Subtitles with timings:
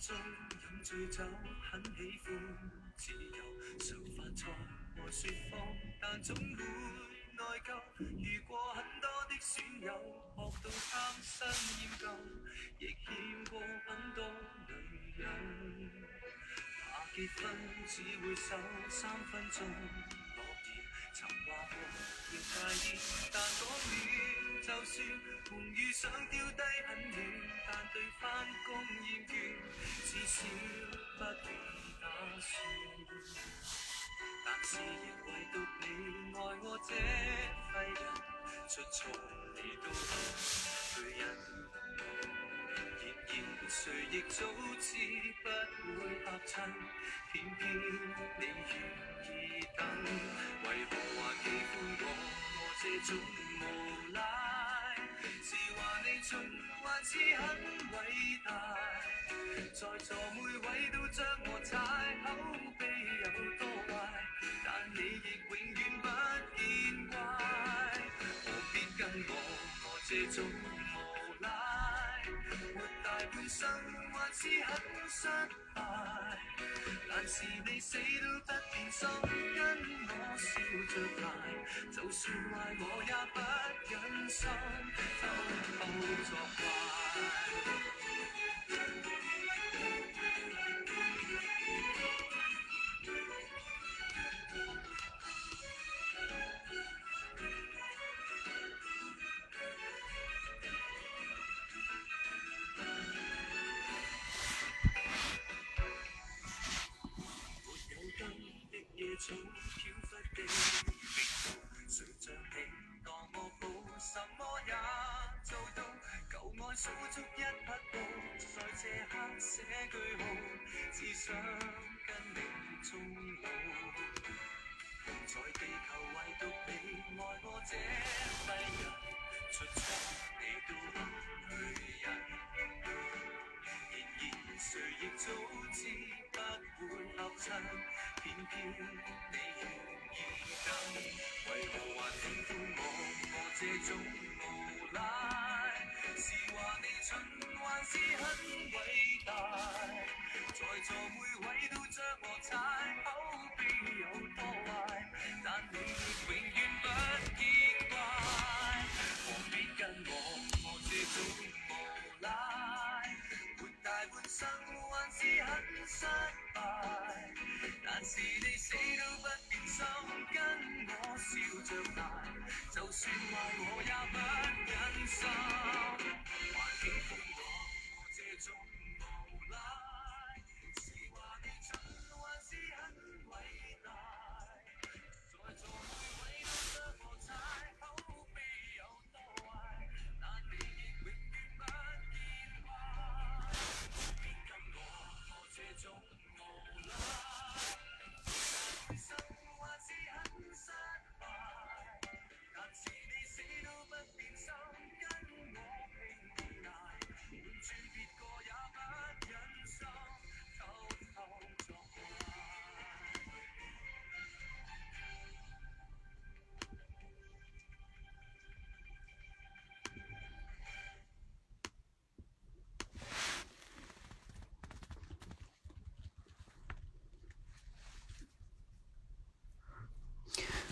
[0.00, 1.22] 中饮醉酒，
[1.70, 2.32] 很喜欢
[2.96, 3.44] 自由，
[3.80, 4.50] 常犯错
[4.96, 7.78] 和说谎，但总会内疚。
[8.16, 9.92] 遇过很多的损友，
[10.36, 11.46] 学到贪新
[11.82, 12.08] 厌旧，
[12.78, 14.24] 亦欠过很多
[14.66, 14.72] 女
[15.18, 15.28] 人。
[16.88, 17.44] 怕结婚
[17.86, 18.56] 只会守
[18.88, 21.76] 三分钟，诺言曾话过
[22.32, 22.98] 要戒烟，
[23.30, 23.76] 但讲了
[24.62, 25.06] 就算，
[25.50, 27.18] 梦遇想丢低很远，
[27.66, 28.68] 但对翻工
[29.06, 29.26] 厌
[30.10, 30.42] 至少
[31.18, 31.48] 不必
[32.00, 32.04] 打
[32.40, 32.50] 算。
[34.44, 35.84] 但是亦唯独你
[36.34, 36.90] 爱我这
[37.70, 38.02] 废人，
[38.68, 38.98] 出错
[39.54, 39.94] 你都不
[40.96, 41.22] 去忍。
[43.28, 43.78] 然而谁
[44.10, 44.34] 亦早
[44.80, 44.88] 知
[45.44, 45.46] 不
[46.02, 46.52] 会合衬，
[47.32, 48.42] 偏偏你愿
[49.28, 49.30] 意
[49.78, 49.80] 等，
[50.64, 52.04] 为何还喜欢我？
[52.58, 53.08] 我这种
[53.60, 53.62] 无
[54.12, 54.18] 赖，
[56.02, 56.38] 你尽
[56.82, 57.42] 还是很
[57.92, 57.94] 伟
[58.44, 58.50] 大？
[59.72, 61.76] 在座每位都将我踩，
[62.24, 62.28] 口
[62.78, 62.82] 碑
[63.24, 63.26] 有
[63.58, 63.90] 多坏，
[64.64, 66.06] 但你亦永远不
[66.56, 66.60] 见
[67.08, 67.14] 怪。
[68.18, 69.30] 何必跟我
[69.84, 70.38] 我这种，
[73.26, 73.68] 半生
[74.12, 74.70] 还是很
[75.08, 75.28] 失
[75.74, 75.78] 败。
[77.08, 79.08] 但是你死都不变心，
[79.54, 79.58] 跟
[80.08, 80.48] 我笑
[80.88, 81.22] 着捱，
[81.94, 83.36] 就算坏我也不
[83.90, 83.94] 忍
[84.28, 84.38] 心
[85.20, 85.22] 偷
[85.78, 85.80] 偷
[86.24, 87.99] 作怪。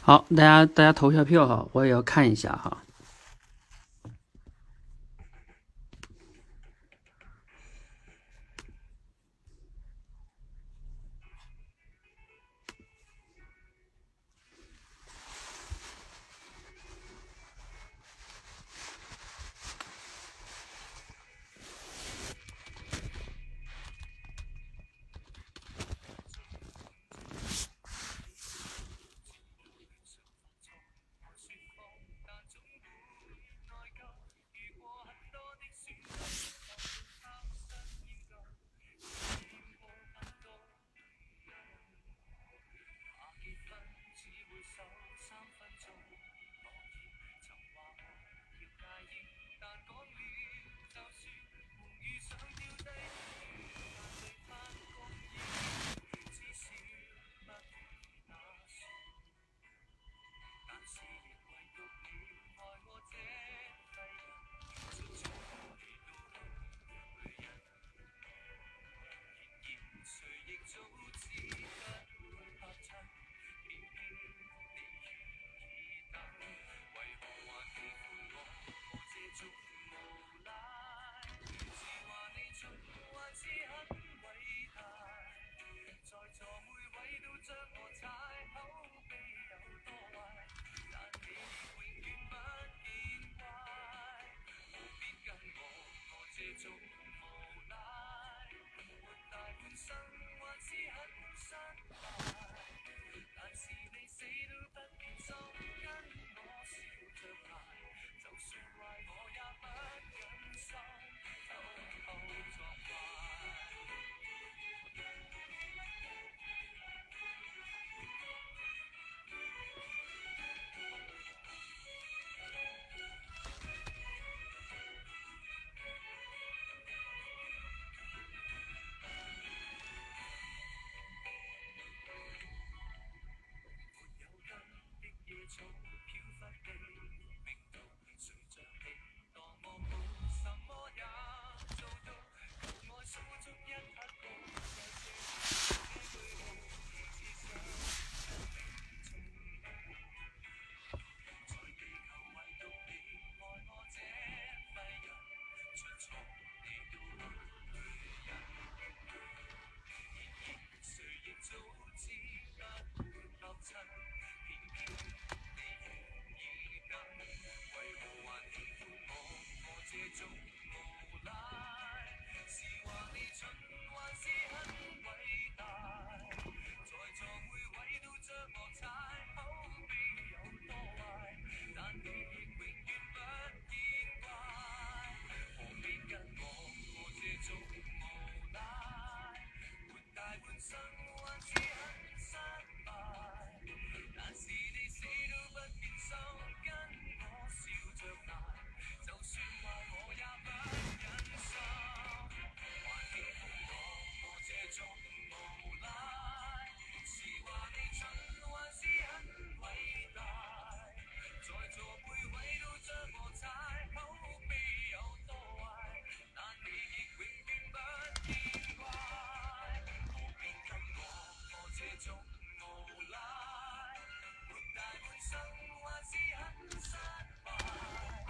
[0.09, 2.75] 好，大家大家投下票哈，我也要看一下哈。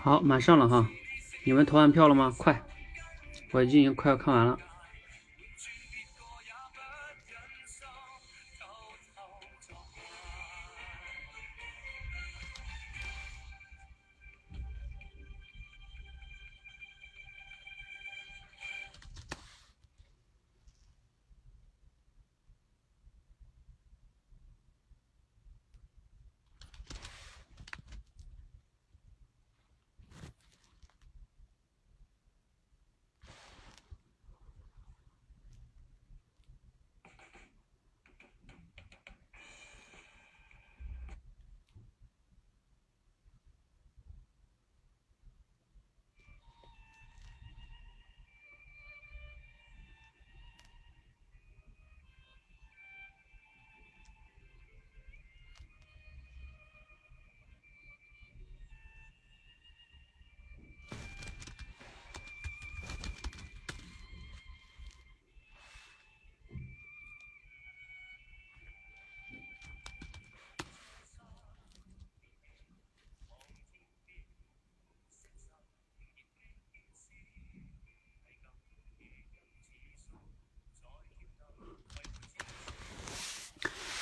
[0.09, 0.89] 好，马上了哈，
[1.45, 2.35] 你们投完票了吗？
[2.39, 2.63] 快，
[3.51, 4.59] 我已经快要看完了。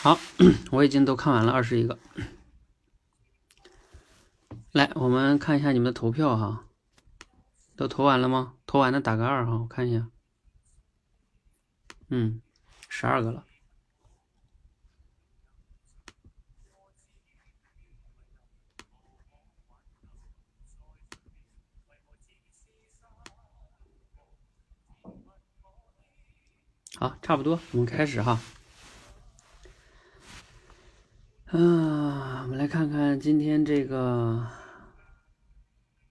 [0.07, 0.17] 好，
[0.71, 1.99] 我已经都看完了二十一个。
[4.71, 6.65] 来，我们看一下你们的投票哈，
[7.75, 8.55] 都投完了吗？
[8.67, 10.07] 投完的打个二哈，我看一下。
[12.09, 12.41] 嗯，
[12.89, 13.45] 十二个了。
[26.95, 28.41] 好，差不多，我们开始哈。
[31.59, 34.47] 嗯，我们来看看今天这个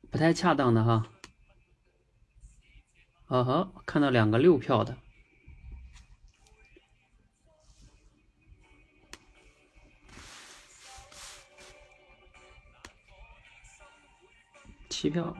[0.10, 1.06] 不太恰当的哈。
[3.28, 4.98] 哦呵，看到两个六票的，
[14.90, 15.32] 七票。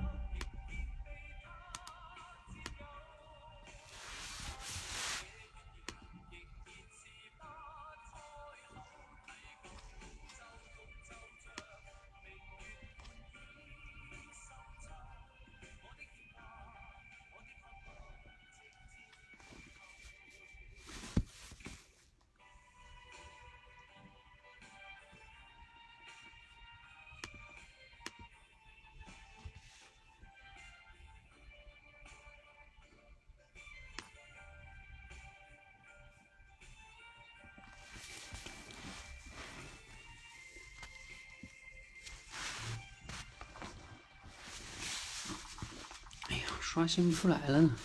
[46.86, 47.76] 刷新不出来了呢。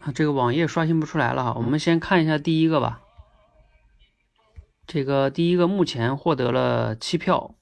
[0.00, 1.54] 啊，这个网页刷新不出来了哈。
[1.54, 3.00] 我们先看一下第一个吧。
[4.88, 7.54] 这个第一个目前获得了七票，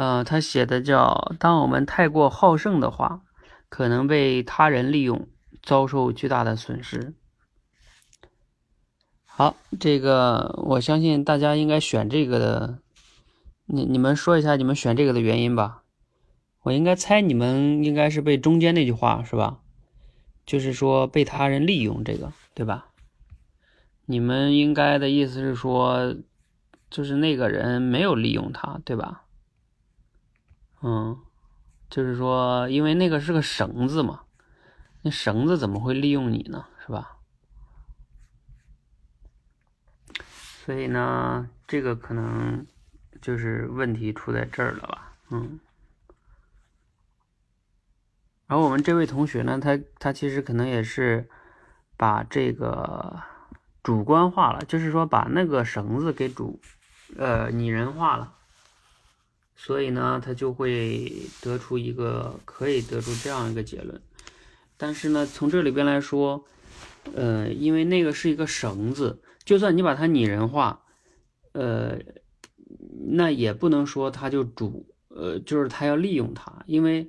[0.00, 3.20] 呃，他写的叫“当我们太过好胜的话，
[3.68, 5.28] 可能被他人利用，
[5.62, 7.12] 遭受巨大的损失。”
[9.28, 12.78] 好，这个我相信大家应该选这个的，
[13.66, 15.82] 你你们说一下你们选这个的原因吧。
[16.62, 19.58] 我应该猜你们应该是被中间那句话是吧？
[20.46, 22.86] 就是说被他人利用这个，对吧？
[24.06, 26.16] 你们应该的意思是说，
[26.88, 29.24] 就是那个人没有利用他，对吧？
[30.82, 31.18] 嗯，
[31.88, 34.22] 就是说，因为那个是个绳子嘛，
[35.02, 36.66] 那绳子怎么会利用你呢？
[36.84, 37.16] 是吧？
[40.64, 42.66] 所以呢，这个可能
[43.20, 45.12] 就是问题出在这儿了吧？
[45.30, 45.58] 嗯。
[48.46, 51.28] 然后我们这位同学呢，他他其实可能也是
[51.96, 53.20] 把这个
[53.82, 56.60] 主观化了，就是说把那个绳子给主
[57.16, 58.34] 呃拟人化了，
[59.62, 61.12] 所以呢，他就会
[61.42, 64.00] 得出一个可以得出这样一个结论。
[64.78, 66.42] 但是呢，从这里边来说，
[67.14, 70.82] 呃，因为那个是一个绳子，就算你把它拟人化，
[71.52, 71.98] 呃，
[73.10, 77.06] 那也不能说他就主呃就是他要利用它，因为。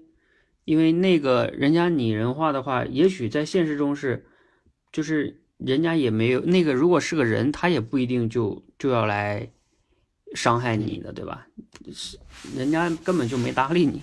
[0.64, 4.28] 因为那个人家拟人化的话，也许在现实中是
[4.92, 9.52] 就是人家也没有那个，如果是个人，他也不一定就就要来
[10.36, 11.46] 伤害你的，对吧？
[11.94, 12.20] 是
[12.56, 14.02] 人家根本就没搭理你。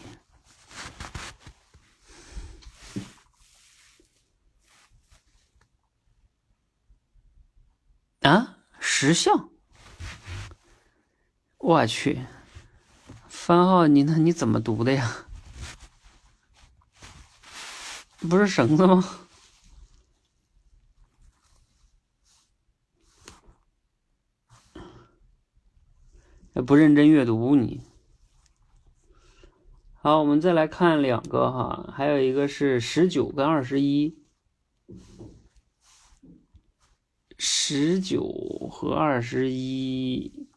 [8.23, 9.49] 啊，石像！
[11.59, 12.21] 我去，
[13.29, 15.25] 番号，你那你怎么读的呀？
[18.29, 19.28] 不是绳子吗？
[26.63, 27.81] 不认真阅读你。
[29.95, 34.17] 好，我们再来看两个哈，还有一个是十九跟二十一。
[37.41, 38.25] 十九
[38.71, 40.49] 和二十一，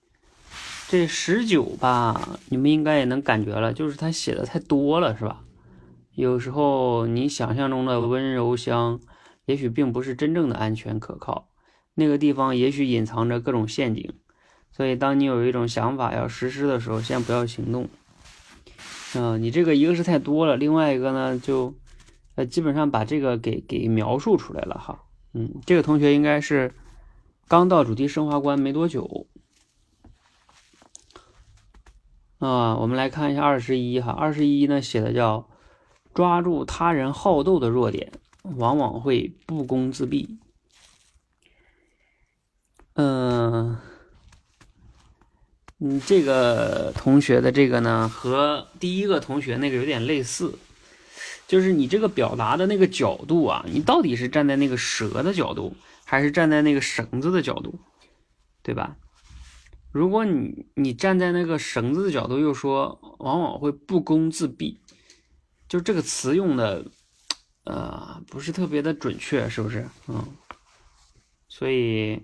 [0.87, 5.43] 这十九吧，你们应该也能感觉了，就是他写的太多了，是吧？
[6.15, 8.99] 有时候你想象中的温柔乡，
[9.45, 11.49] 也许并不是真正的安全可靠，
[11.93, 14.13] 那个地方也许隐藏着各种陷阱。
[14.71, 17.89] 所以，当你有一种想法要实施的时候，先不要行动。
[19.13, 21.75] 嗯，你这个一个是太多了，另外一个呢，就
[22.35, 25.03] 呃，基本上把这个给给描述出来了哈。
[25.33, 26.73] 嗯，这个同学应该是
[27.47, 29.27] 刚到主题升华关没多久
[32.39, 32.75] 啊。
[32.77, 35.49] 我们来看一下二十一哈，二十一呢写的叫
[36.13, 38.13] 抓住他人好斗的弱点，
[38.55, 40.37] 往往会不攻自毙。
[42.93, 43.77] 嗯，
[45.83, 50.53] 嗯，这个同学的这个呢和第一个同学那个有点类似。
[51.47, 57.77] 就是你这个表达的那个角度啊，你到底是站在那个蛇的角度，还是站在那个绳子的角度，
[58.63, 58.95] 对吧？
[59.91, 64.77] 如果你你站在那个绳子的角度，又说往往会不攻自毙，
[65.67, 66.85] 就这个词用的，
[67.65, 69.85] 呃，不是特别的准确，是不是？
[70.07, 70.25] 嗯，
[71.49, 72.21] 所以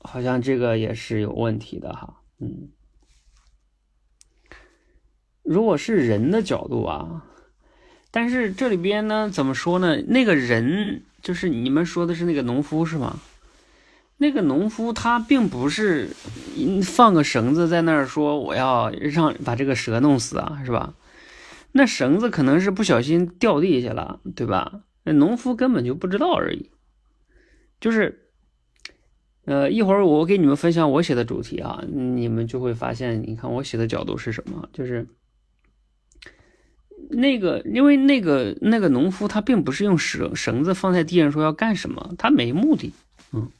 [0.00, 2.18] 好像这个也是有问题的哈。
[2.42, 2.68] 嗯，
[5.42, 7.24] 如果是人的角度啊。
[8.10, 9.96] 但是这里边呢，怎么说呢？
[10.02, 13.20] 那个人就是你们说的是那个农夫是吗？
[14.18, 16.10] 那个农夫他并不是
[16.84, 20.94] 放个绳子在那儿说我要让把这个蛇弄死啊，是吧？
[21.72, 24.82] 那绳子可能是不小心掉地下了，对吧？
[25.04, 26.70] 那农夫根本就不知道而已。
[27.80, 28.21] 就是，
[29.44, 35.06] 呃，一会儿我给你们分享我写的主题啊，你们就会发现，你看我写的角度是什么，就是。
[37.14, 42.90] 那个，因为那个那个农夫他并不是用绳绳子放在地上说要干什么，他没目的，
[43.32, 43.50] 嗯，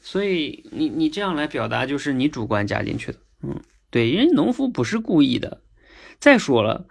[0.00, 5.60] 所以你你这样来表达就是你主观加进去的，嗯，对，因为农夫不是故意的。
[6.18, 6.86] 再说了，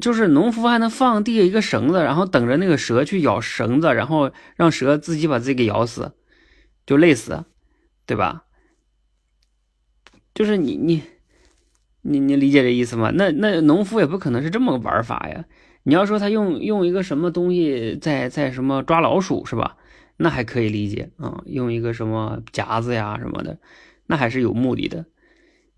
[0.00, 6.14] 就是农夫还能放地下一个绳子，然后等着那个蛇去咬绳子，然后让蛇自己把自己给咬死，
[6.86, 7.44] 就累死，
[8.06, 8.44] 对吧？
[10.32, 11.02] 就是你你。
[12.08, 13.10] 你你理解这意思吗？
[13.12, 15.44] 那那农夫也不可能是这么个玩法呀。
[15.82, 19.76] 你要说他用用一个什么东西在在什么抓老鼠是吧？
[20.16, 23.58] 那还可以理解啊，用一个什么夹子呀什么的，
[24.06, 25.06] 那还是有目的的。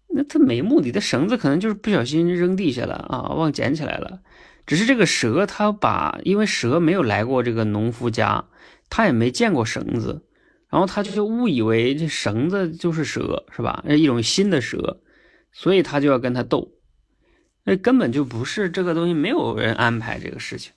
[0.08, 4.20] 那他没目的，的绳子可能就是不小心扔地下了啊，忘捡起来了。
[4.66, 8.44] 只是这个蛇，他把因为蛇没有来过这个农夫家，
[8.90, 10.26] 他也没见过绳子，
[10.68, 13.84] 然后他就误以为这绳子就是蛇是吧？
[13.88, 15.02] 一种新的蛇。
[15.50, 16.74] 所以他就要跟他斗，
[17.64, 20.72] 那根本就不是这个东西，没有人安排这个事情。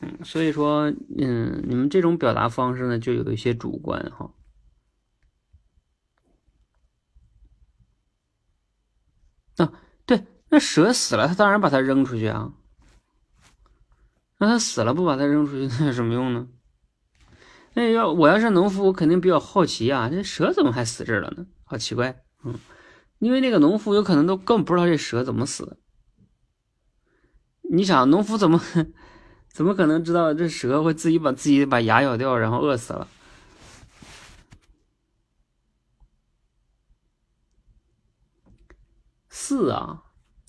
[0.00, 0.88] 嗯，所以说，
[1.18, 4.32] 嗯，你们这种表达方式呢，就有一些主观哈。
[9.56, 9.72] 啊，
[10.06, 12.52] 对，那蛇死了，他当然把它扔出去啊。
[14.38, 16.48] 那他死了不把它扔出去，那有什么用呢？
[17.78, 21.46] 那要我要是农夫，我肯定比较好奇啊，这蛇怎么还死这儿了呢？
[21.62, 22.24] 好奇怪。
[22.42, 22.58] 嗯，
[23.20, 25.76] 因为那个农夫有可能都更不知道这蛇怎么死的。
[27.70, 28.60] 你想，农夫怎么
[29.48, 33.06] 怎么可能知道这蛇会自己把自己把牙咬掉，然后饿死了？
[39.28, 40.02] 四啊，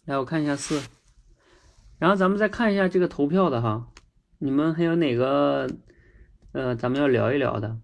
[0.06, 0.82] 来我看一下四，
[2.00, 3.88] 然后咱们再看一下这个投票的哈，
[4.39, 5.70] 你们还有哪个
[6.51, 7.77] 呃咱们要聊一聊的？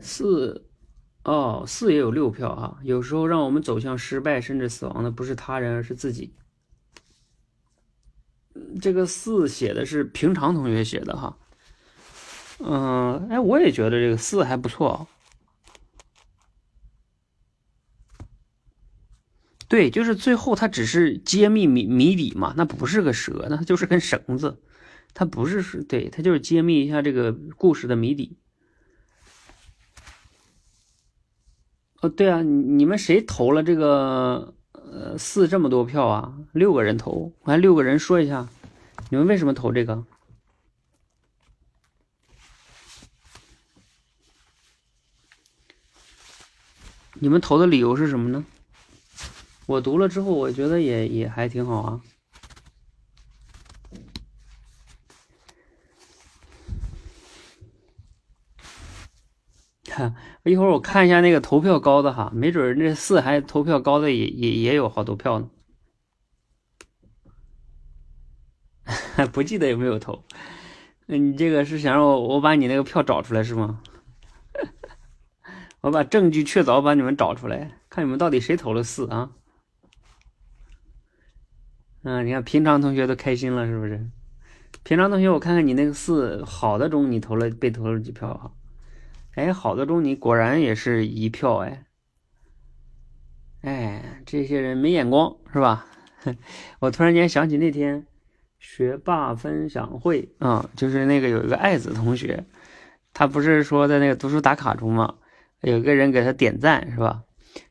[0.00, 0.62] 四。
[1.24, 2.78] 哦，四也有六票哈。
[2.84, 6.32] 有时候让我们走向失败甚至死亡的不是他人，而是自己。
[8.80, 11.36] 这个四写的是平常同学写的哈。
[12.60, 15.08] 嗯，哎，我也觉得这个四还不错。
[19.66, 24.62] 对，就是最后他只是揭秘谜谜底嘛，那不是个蛇，那就是根绳子。
[25.18, 28.36] 他不是是对他就是揭秘一下这个故事的谜底。
[32.02, 36.36] 哦，对啊，你们谁投了这个呃四这么多票啊？
[36.52, 38.46] 六个人投，我看六个人说一下，
[39.08, 40.04] 你们为什么投这个？
[47.14, 48.44] 你们投的理由是什么呢？
[49.64, 52.02] 我读了之后，我觉得也也还挺好啊。
[60.44, 65.50] 一会儿我看一下那个投票高的哈，没准那四还投票高的也也也有好多票呢。
[69.32, 70.24] 不记得有没有投？
[71.06, 73.80] 那你这个是想让我我把你那个票找出来是吗？
[75.82, 79.30] 我把证据确凿把你们找出来，看你们到底谁投了四啊？
[82.02, 84.10] 嗯，你看平常同学都开心了是不是？
[84.82, 88.52] 平常同学，我看看你那个四好的中你投了被投了几票哈？
[89.36, 91.84] 哎，好的中你果然也是一票哎，
[93.60, 95.84] 哎，这些人没眼光是吧？
[96.80, 98.06] 我突然间想起那天
[98.58, 102.44] 学霸分享会啊，就是那个有一个爱子同学，
[103.12, 105.16] 他不是说在那个读书打卡中嘛，
[105.60, 107.22] 有个人给他点赞是吧？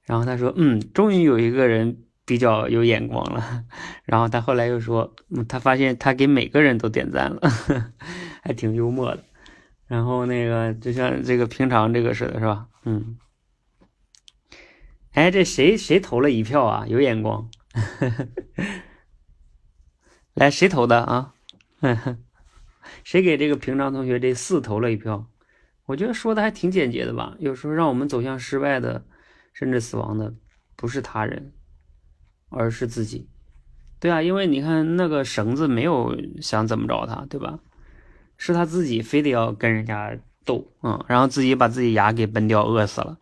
[0.04, 3.66] 然后他说，嗯，终于有一个人比较有眼光了。
[4.04, 7.42] 然后他后来又说，嗯，他发现他给每个人都点赞了，
[8.44, 9.24] 还挺幽默的。
[9.88, 12.68] 然后那个就像这个平常这个似的，是吧？
[12.84, 13.18] 嗯。
[15.12, 16.86] 哎，这谁谁投了一票啊？
[16.88, 17.50] 有眼光。
[20.34, 21.34] 来，谁投的啊？
[23.04, 25.28] 谁给这个平常同学这四投了一票？
[25.86, 27.36] 我觉得说的还挺简洁的吧。
[27.40, 29.06] 有时候让我们走向失败的，
[29.54, 30.34] 甚至死亡的，
[30.76, 31.54] 不是他人，
[32.50, 33.30] 而是自己。
[34.00, 37.60] 对啊，因为你看那个绳子没有想怎么着他，对吧？
[38.38, 43.18] 是他自己非得要跟人家斗，嗯，然后自己把自己牙给崩掉，饿死了。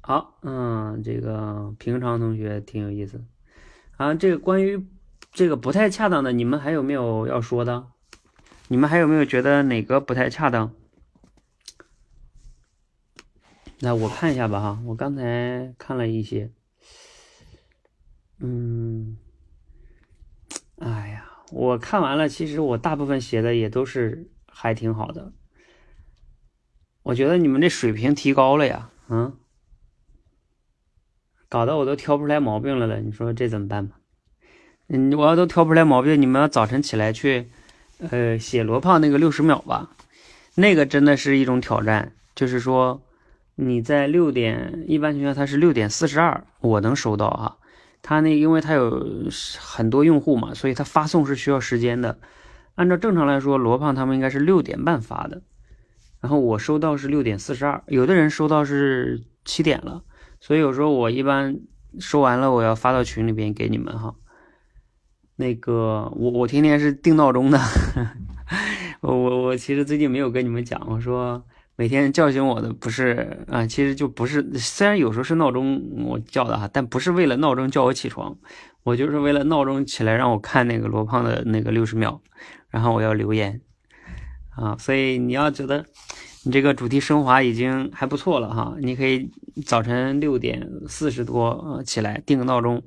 [0.00, 3.24] 好，嗯，这个平常同学挺有意思
[3.96, 4.12] 啊。
[4.14, 4.86] 这个关于
[5.32, 7.86] 这个不太恰当的，你们还有没有要说的？
[8.68, 10.74] 你们还有没有觉得哪个不太恰当？
[13.80, 16.50] 那我看一下吧，哈，我刚才看了一些。
[18.40, 19.16] 嗯，
[20.78, 25.32] 哎呀，我看完了，其实我大部分写的也都是还挺好的。
[27.04, 29.36] 我觉得你们这水平提高了呀，嗯，
[31.48, 33.00] 搞得我都挑不出来毛病来了。
[33.00, 33.96] 你说这怎么办吧？
[34.88, 37.48] 嗯，我要都挑不出来毛病，你们要早晨起来去，
[37.98, 39.96] 呃，写罗胖那个六十秒吧，
[40.56, 42.12] 那个真的是一种挑战。
[42.34, 43.02] 就是说
[43.54, 47.58] 你在六点，一般情况下它是六点四十二，我能收到哈。
[48.06, 52.18] 他那，因为他有很多用户嘛，所以他发送是需要时间的。
[52.74, 55.40] 按照正常来说，罗胖他们应该是六点半发的，
[56.20, 60.04] 然后我收到是六点四十二，有的人收到是七点了，
[60.38, 61.58] 所以有时候我一般
[61.98, 64.14] 收完了，我要发到群里边给你们哈。
[65.36, 67.58] 那个我我天天是定闹钟的，
[69.00, 71.42] 我我我其实最近没有跟你们讲，我说。
[71.76, 78.36] 每天叫醒我的不是啊，其实就不是，虽然有时候是闹钟我叫的哈，但不是为了闹钟叫我起床，
[78.84, 82.20] 我就是为了闹钟起来让我看那个罗胖的那个六十秒，
[82.68, 83.60] 然后我要留言
[84.50, 85.84] 啊，所以你要觉得
[86.44, 89.28] 你这个主题升华已经还不错了哈，你可以
[89.66, 92.84] 早晨六点四十多起来定个闹钟，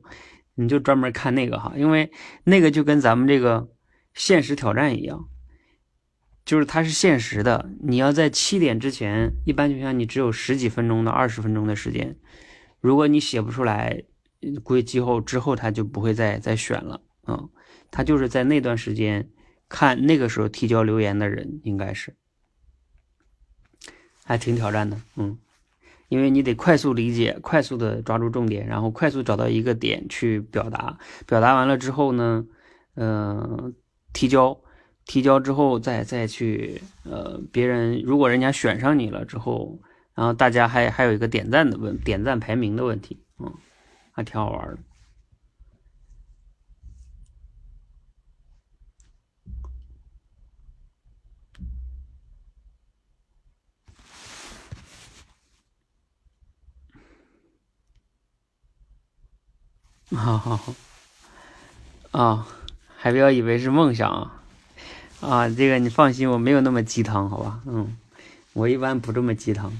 [0.56, 2.10] 你就专门看那个哈，因为
[2.46, 3.68] 那个就跟咱们这个
[4.14, 5.26] 现实挑战一样。
[6.48, 12.16] 就是它是限时的，你要在七点之前，一般情况下你只有十几分钟到二十分钟的时间。
[12.80, 14.04] 如果你写不出来，
[14.64, 17.02] 估计之后之后他就不会再再选了。
[17.28, 17.50] 嗯，
[17.92, 19.30] 他就是在那段时间
[19.68, 22.16] 看那个时候提交留言的人，应该是
[24.24, 25.02] 还挺挑战的。
[25.18, 25.38] 嗯，
[26.08, 30.98] 因为你得快速理解，快速的抓住重点，然后快速找到一个点去表达。
[31.26, 32.46] 表达完了之后呢，
[32.96, 33.76] 嗯，
[34.14, 34.58] 提交。
[35.08, 39.80] 提交之后再再去，呃，别人如果人家选上你了之后，
[40.14, 43.54] 然后大家还还有一个点赞的问点赞排名的问题，嗯，
[44.12, 44.78] 还挺好玩的。
[60.16, 60.74] 好好好，
[62.12, 62.48] 啊，
[62.98, 64.37] 还不要以为是梦想啊。
[65.20, 67.62] 啊，这个你放心，我没有那么鸡汤，好吧？
[67.66, 67.98] 嗯，
[68.54, 69.78] 我一般不这么鸡汤。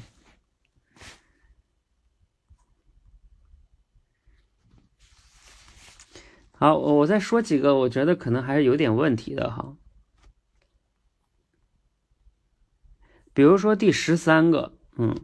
[6.54, 9.76] 好，我我再说几个，我觉得可能还是有点问题的哈。
[13.32, 15.16] 比如说第十三个，嗯，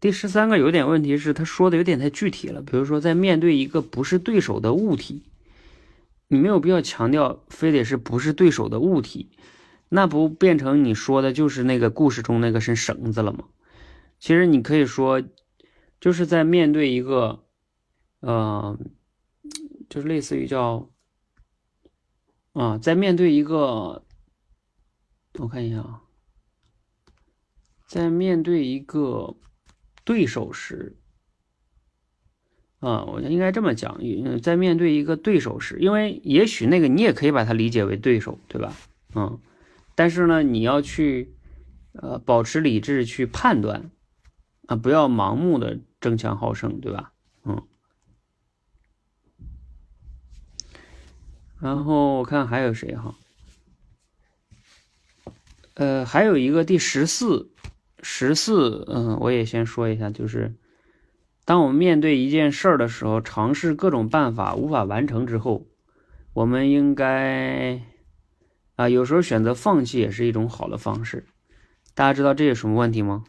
[0.00, 2.62] 第十三个有点问题是，他说的有点太具体了。
[2.62, 5.24] 比如说，在面对一个不是对手的物体，
[6.28, 9.28] 你没有必要强调非得是不是对手的物体，
[9.88, 13.44] 那不变成你说的就是那个故事中那个是绳子了吗？
[14.18, 15.22] 其实你可以说，
[16.00, 17.44] 就是在面对一个，
[18.20, 18.78] 呃，
[19.88, 20.90] 就是类似于叫，
[22.52, 24.04] 啊，在面对一个，
[25.38, 26.02] 我看一下啊。
[27.86, 29.36] 在面对一个
[30.04, 30.98] 对手时，
[32.80, 33.98] 啊，我应该这么讲，
[34.42, 38.76] 在面对一个对手时，因为也许那个你也可以把它理解为对手，对吧？
[39.14, 39.40] 嗯，
[39.98, 41.34] 但是呢，你要去
[41.92, 43.90] 呃保持理智去判断，
[44.68, 47.12] 啊，不要盲目的争强好胜，对吧？
[47.42, 47.60] 嗯。
[51.60, 53.12] 然后我看还有谁哈？
[55.74, 57.50] 呃，还有一个第十四。
[58.00, 60.54] 十四，嗯，我也先说一下，就是
[61.44, 65.66] 当我们面对一件事儿的时候，尝试各种办法无法完成之后，
[66.34, 67.82] 我们应该
[68.78, 71.26] 啊，有时候选择放弃也是一种好的方式。
[71.94, 73.24] 大家知道这有什么问题吗？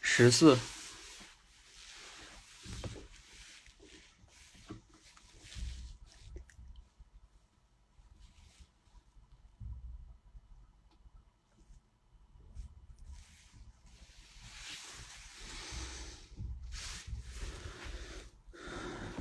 [0.00, 0.56] 十四。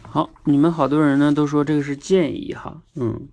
[0.02, 3.28] 好，你们好多人呢都说这个是建议哈，嗯，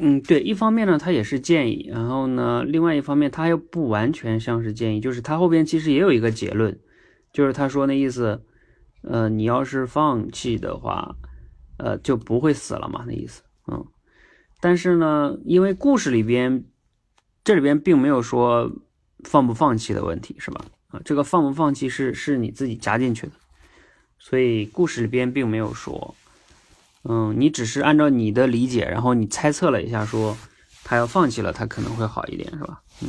[0.00, 6.78] 嗯，对，一方面呢它也是建议，然后呢另外一方面它又不完全像是建议，就是它后边其实也有一个结论，
[7.32, 8.42] 就是他说那意思，
[9.02, 11.16] 呃，你要是放弃的话，
[11.78, 13.84] 呃就不会死了嘛，那意思，嗯，
[14.60, 16.64] 但是呢，因为故事里边
[17.44, 18.70] 这里边并没有说
[19.24, 20.64] 放不放弃的问题，是吧？
[20.88, 23.32] 啊，这个放不放弃是是你自己加进去的。
[24.18, 26.14] 所以故事里边并没有说，
[27.08, 30.36] 嗯，你只是按照你的理解，然后你猜测了一下，说
[30.82, 32.82] 他要放弃了，他可能会好一点，是吧？
[33.00, 33.08] 嗯，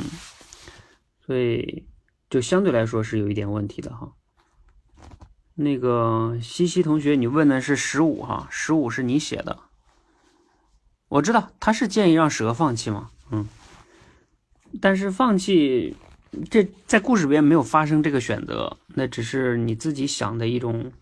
[1.26, 1.86] 所以
[2.30, 4.12] 就相对来说是有一点问题的哈。
[5.54, 9.58] 那个西西同学，你问的是十五哈，十五是你写的，
[11.08, 13.48] 我知道他是建议让蛇放弃嘛，嗯，
[14.80, 15.96] 但是放弃
[16.48, 20.92] 这在故事里边没有发生这个选择，那只是你自己想的一种。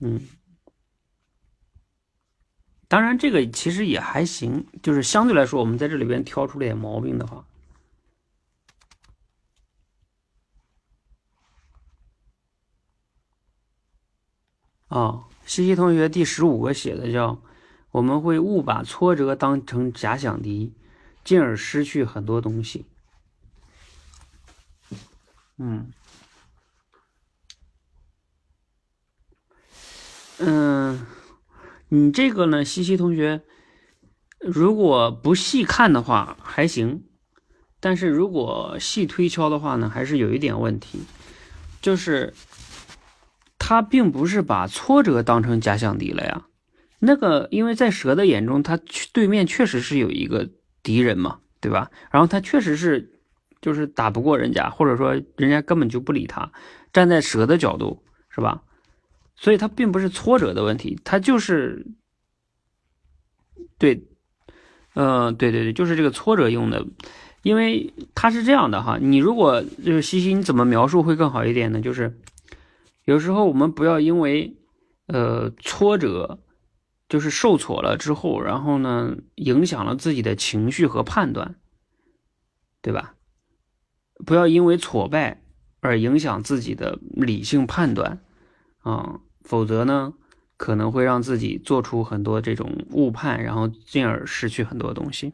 [0.00, 0.20] 嗯，
[2.88, 7.44] 当然，这个其实也还行，就是相对来说，我们在这里边挑出了点毛病的话，
[14.88, 17.42] 啊，西西同学第十五个写的叫
[17.92, 20.72] “我们会误把挫折当成假想敌，
[21.24, 22.86] 进而失去很多东西”。
[25.58, 25.92] 嗯。
[30.38, 31.06] 嗯，
[31.90, 33.42] 你这个呢，西西同学，
[34.40, 37.04] 如果不细看的话还行，
[37.80, 41.00] 但是如果细推敲的话呢，还是有一点问题，
[41.80, 42.34] 就是
[43.58, 46.46] 他并不是把挫折当成假想敌了呀。
[46.98, 48.78] 那个，因为在蛇的眼中，他
[49.12, 50.50] 对面确实是有一个
[50.82, 51.90] 敌人嘛，对吧？
[52.10, 53.20] 然后他确实是
[53.62, 56.50] 就是打不过人家，或者说人家根本就不理他。
[56.92, 58.62] 站在蛇的角度，是吧？
[59.40, 61.86] 所以它并不是挫折的问题，它就是，
[63.78, 64.02] 对，
[64.94, 66.84] 嗯，对对对，就是这个挫折用的，
[67.42, 71.80] 因为它是这样的哈，你如果就是西西，你怎么描述会更好一点呢？
[71.80, 72.18] 就是
[73.04, 74.56] 有时候我们不要因为
[75.06, 76.40] 呃挫折，
[77.08, 81.54] 就是受挫了之后，然后呢影响了自己的情绪和判断，
[82.82, 83.14] 对吧？
[84.26, 85.44] 不要因为挫败
[85.78, 88.20] 而影响自己的理性判断，
[88.80, 89.20] 啊。
[89.48, 90.12] 否则呢，
[90.58, 95.32] 可能会让自己做出很多这种误判，然后进而失去很多东西。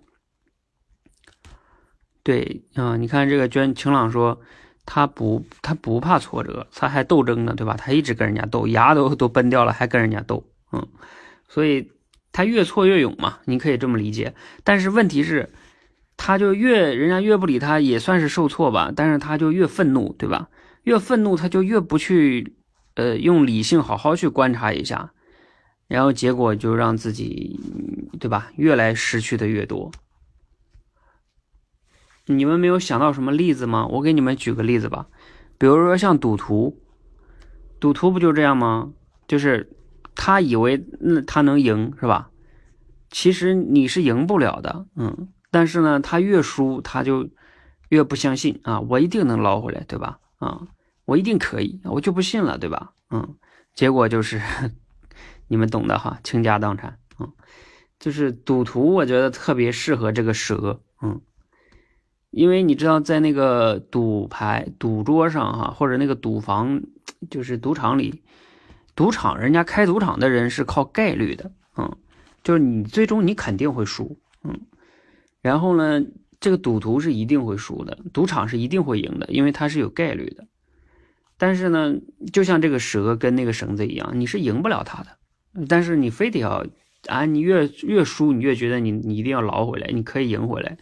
[2.22, 4.40] 对，啊，你看这个娟晴朗说，
[4.87, 7.77] 他不，他不怕挫折，他还斗争呢，对吧？
[7.77, 10.87] 他一直跟人家斗，牙都都崩掉了，还跟人家斗，嗯，
[11.48, 11.90] 所以
[12.31, 14.33] 他越挫越勇嘛，你可以这么理解。
[14.62, 15.50] 但是问题是，
[16.16, 20.48] 他就越人家越不理他，也算是受挫吧，但是他就越愤怒，对吧？
[20.85, 22.55] 越愤怒，他就越不去。
[22.94, 25.12] 呃，用理性好好去观察一下，
[25.88, 27.59] 然后结果就让自己，
[28.20, 28.52] 对吧？
[28.57, 29.90] 越来失去的越多。
[32.26, 33.87] 你们没有想到什么例子吗？
[33.87, 35.09] 我给你们举个例子吧，
[35.59, 36.80] 比如说像赌徒，
[37.78, 38.92] 赌徒不就这样吗？
[39.26, 39.70] 就是
[40.14, 42.30] 他以为那他能赢是吧？
[43.11, 45.28] 其实你是赢不了的，嗯。
[45.50, 47.28] 但是呢，他越输他就
[47.88, 50.18] 越不相信啊，我一定能捞回来，对吧？
[50.38, 50.62] 啊，
[51.05, 52.93] 我一定可以，我就不信了，对吧？
[53.11, 53.37] 嗯。
[53.75, 54.40] 结果就是
[55.49, 57.33] 你们懂的哈，倾家荡产，嗯。
[57.99, 61.21] 就是赌徒，我觉得特别适合这个蛇，嗯。
[62.31, 66.83] 因为你知道，在那个赌牌赌桌上哈，或者那个赌房，
[67.31, 68.23] 就是赌场里，
[68.97, 71.97] 赌场人家开赌场的人是靠概率的，嗯，
[72.43, 74.61] 就是你最终你肯定会输，嗯，
[75.43, 76.05] 然后呢，
[76.40, 80.45] 这个赌徒是一定会输的，赌场是一定会赢的，因为它是有概率的。
[81.37, 81.94] 但是呢，
[82.33, 86.64] 就像这个蛇跟那个绳子一样，你是赢不了它的，但是你非得要
[87.07, 90.79] 啊，你越越输，你越觉得你你一定要捞回来，你可以赢回来。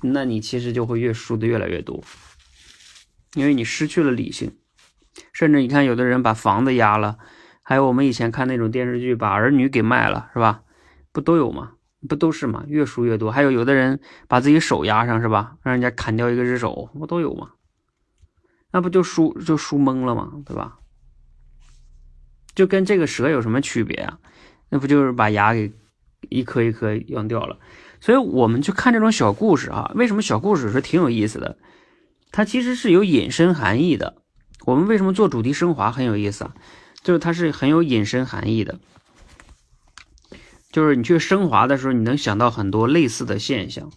[0.00, 2.02] 那你其实就会越输的越来越多，
[3.34, 4.50] 因为你失去了理性，
[5.32, 7.18] 甚至你看有的人把房子押了，
[7.62, 10.62] 还有我们以前看那种电视剧，把儿女给卖了，是吧？
[11.12, 11.72] 不都有吗？
[12.08, 12.64] 不都是吗？
[12.66, 13.30] 越输越多。
[13.30, 15.56] 还有有的人把自己手压上，是吧？
[15.62, 17.50] 让人家砍掉一个只手，不都有吗？
[18.72, 20.32] 那不就输就输懵了吗？
[20.44, 20.78] 对吧？
[22.54, 24.18] 就跟这个蛇有什么区别啊？
[24.68, 25.72] 那不就是把牙给
[26.28, 27.58] 一颗一颗咬掉了？
[28.00, 31.58] 所以我们去看这种小故事啊，为什么小故事是挺有意思的？
[32.32, 34.22] 它其实是有引申含义的。
[34.64, 36.54] 我们为什么做主题升华很有意思啊？
[37.02, 38.78] 就是它是很有引申含义的。
[40.70, 43.90] 就是你去升华的时候，你能想到很多类似的现象。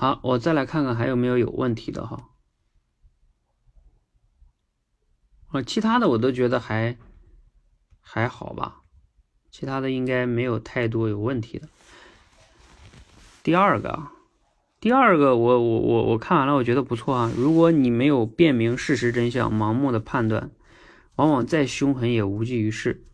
[0.00, 2.30] 好，我再来看看还有没有有问题的哈。
[5.48, 6.96] 啊，其他的我都觉得还
[8.00, 8.80] 还好吧。
[9.50, 11.68] 其他的应该没有太多有问题的。
[13.42, 14.08] 第二个，
[14.80, 17.30] 第二个，我我我我看完了，我觉得不错啊。
[17.36, 20.50] 如果你没有辨明事实真相，盲目的判断，
[21.16, 23.04] 往往再凶狠也无济于事。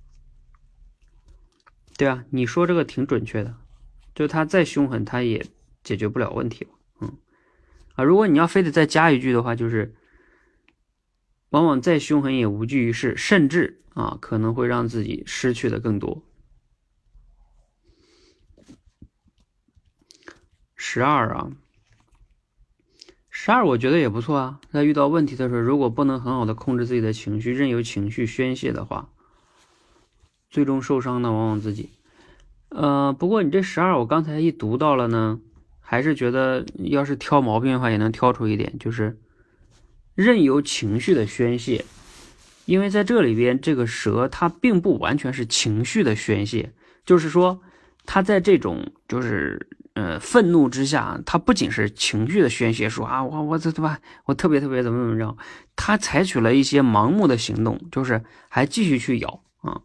[1.96, 3.56] 对啊，你说这个挺准确的，
[4.14, 5.44] 就他再凶狠，他也
[5.86, 6.66] 解决不了问题。
[7.00, 7.16] 嗯，
[7.94, 9.94] 啊，如果你要非得再加一句的话，就是
[11.50, 13.82] 往往再凶狠也无济于事，甚至。
[13.94, 16.22] 啊，可能会让自己失去的更多。
[20.74, 21.52] 十二啊，
[23.30, 24.60] 十二，我觉得也不错啊。
[24.70, 29.08] 在遇到问题的时候，如果不能很好的控制自己的情绪，任由情绪宣泄的话，
[30.50, 31.88] 最终受伤的往往自己。
[32.68, 35.40] 呃，不过你这十二，我刚才一读到了呢，
[35.88, 39.16] 还是觉得要是挑毛病的话，也能挑出一点，就是
[40.16, 41.84] 任由情绪的宣泄。
[42.64, 46.72] 因为在这里边，这个蛇它并不完全是情绪的宣泄，
[47.04, 47.60] 就是说，
[48.04, 55.36] 它在这种就是呃愤怒之下，它不仅是情绪的宣泄，说啊我我这对吧，我特别特别怎么怎么着，
[55.76, 59.80] 它采取了一些盲目的行动，就是还继续去咬啊，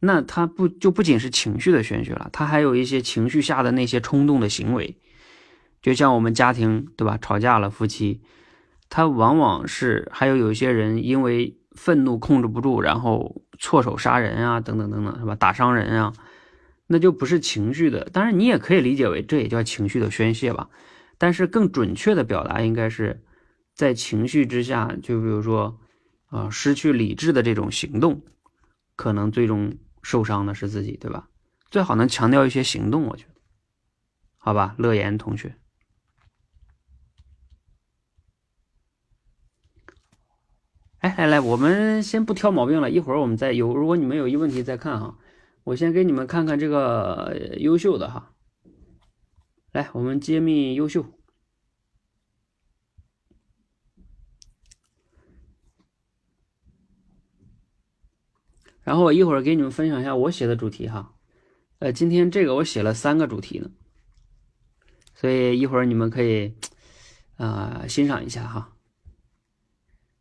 [0.00, 4.96] 那它不就不仅是情绪的宣泄了，它还有一些情绪下的那些冲动的行为，
[5.82, 8.22] 就像我们家庭对吧，吵架了夫妻，
[8.88, 11.54] 他往往是还有有一些人因为。
[11.74, 15.36] 愤怒控制不住，然后错手杀人啊，等等等等，是吧？
[15.36, 16.12] 打伤人啊，
[16.88, 18.04] 那就不是情绪的。
[18.06, 20.70] 当然，你也可以理解为这也叫情绪的宣泄吧。
[21.18, 23.22] 但是更准确的表达应该是
[23.76, 25.78] 在情绪之下，就比如说
[26.30, 28.22] 啊，失去理智的这种行动，
[28.96, 31.28] 可能最终受伤的是自己，对吧？
[31.70, 33.40] 最好能强调一些行动，我觉得，
[34.36, 35.54] 好吧，乐言同学。
[41.00, 43.72] 哎，来来，我们先不挑毛病了，一会儿我们再有。
[43.72, 45.16] 如果你们有一问题再看哈，
[45.62, 48.34] 我先给你们看看这个优秀的哈。
[49.70, 51.06] 来，我们揭秘优秀。
[58.82, 61.14] 然后我一会儿给你们分享一下我写的主题哈。
[61.78, 63.70] 呃，今天这个我写了三个主题呢，
[65.14, 66.56] 所以一会儿你们可以
[67.36, 68.77] 啊欣赏一下哈。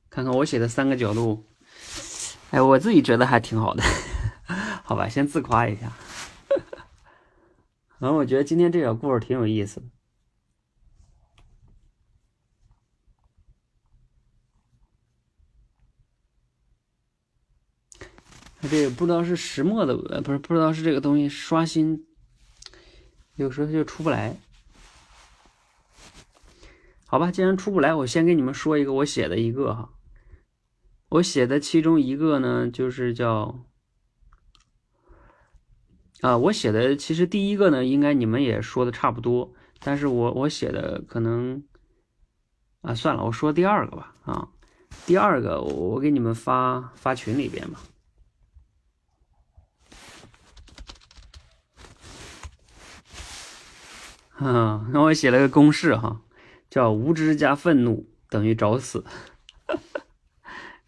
[0.09, 1.45] 看看我写的三个角度，
[2.51, 3.83] 哎，我自己觉得还挺好的，
[4.83, 5.91] 好吧，先自夸一下。
[7.99, 9.85] 然 后我觉得今天这个故事挺有意思的。
[18.69, 22.05] 这个不知道是石墨的，不是不知道是这个东西刷新，
[23.35, 24.35] 有时候就出不来。
[27.05, 29.89] 好吧，既然出不来，我先给你们说一个我写的一个哈。
[31.09, 33.65] 我写的其中一个呢，就是叫
[36.21, 41.63] 啊，我写的其实第一个呢，应该你们也说的差不多，但是我我写的可能
[42.81, 44.49] 啊，算了，我说第二个吧啊，
[45.05, 47.79] 第二个，我我给你们发发群里边吧。
[54.45, 56.21] 啊，那我写了个公式哈，
[56.69, 59.05] 叫无知加愤怒等于找死。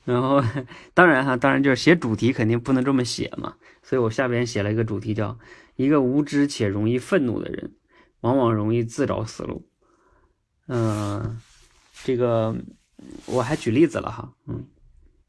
[0.05, 0.43] 然后，
[0.93, 5.37] 当然哈，当然就是写主题肯定不能这么写嘛，所以我下边写了一个主题，叫
[5.75, 7.73] 一个无知且容易愤怒的人，
[8.21, 9.67] 往往容易自找死路。
[10.67, 11.39] 嗯，
[12.03, 12.55] 这个
[13.25, 14.65] 我还举例子了哈，嗯，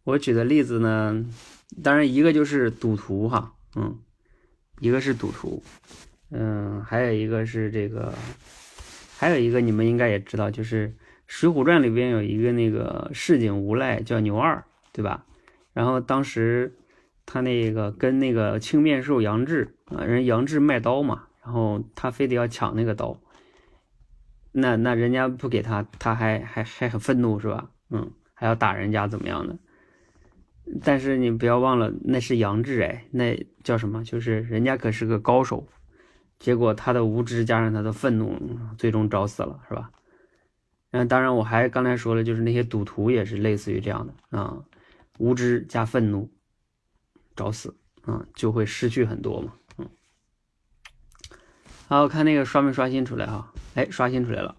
[0.04, 1.24] 我举的例子呢，
[1.83, 3.98] 当然一个就是赌徒哈，嗯，
[4.80, 5.62] 一个是赌徒。
[6.33, 8.14] 嗯，还有一个是这个，
[9.18, 10.88] 还有一个你们应该也知道，就是
[11.30, 15.24] 《水浒传》里边有一个那个市井无赖叫牛二，对吧？
[15.72, 16.76] 然后当时
[17.24, 23.16] 他那个跟那个青面兽杨志啊，人杨志卖刀嘛，然后他非得要抢那个刀，
[24.50, 27.70] 那那人家不给他，他还还还很愤怒是吧？
[27.90, 29.56] 嗯，还要打人家怎么样的？
[30.83, 34.02] 但是你不要忘了，那是杨志哎，那叫什么？
[34.02, 35.64] 就是人家可是个高手。
[36.40, 38.37] 结果他的无知加上他的愤怒，
[38.76, 39.92] 最终找死了，是吧？
[40.92, 44.64] 嗯，当然我还刚才说了，就是那些赌徒也是类似于这样的啊，
[45.18, 46.28] 无知加愤怒，
[47.36, 49.54] 找死啊，就会失去很多嘛。
[49.78, 49.88] 嗯，
[51.88, 53.52] 好，看那个刷没刷新出来哈？
[53.74, 54.56] 哎，刷新出来了。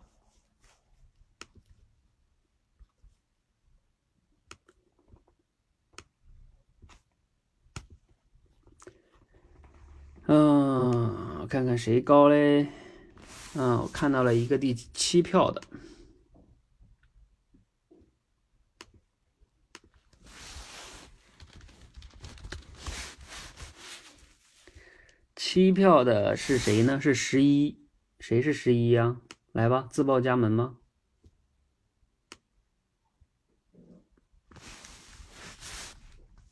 [10.28, 10.72] 嗯。
[11.42, 12.68] 我看看谁高嘞？
[13.56, 15.62] 嗯，我看到了一个第七票的，
[25.44, 27.02] 七票的是谁呢？
[27.02, 27.80] 是十一，
[28.20, 29.18] 谁是十一呀？
[29.52, 30.78] 来吧，自报家门吗？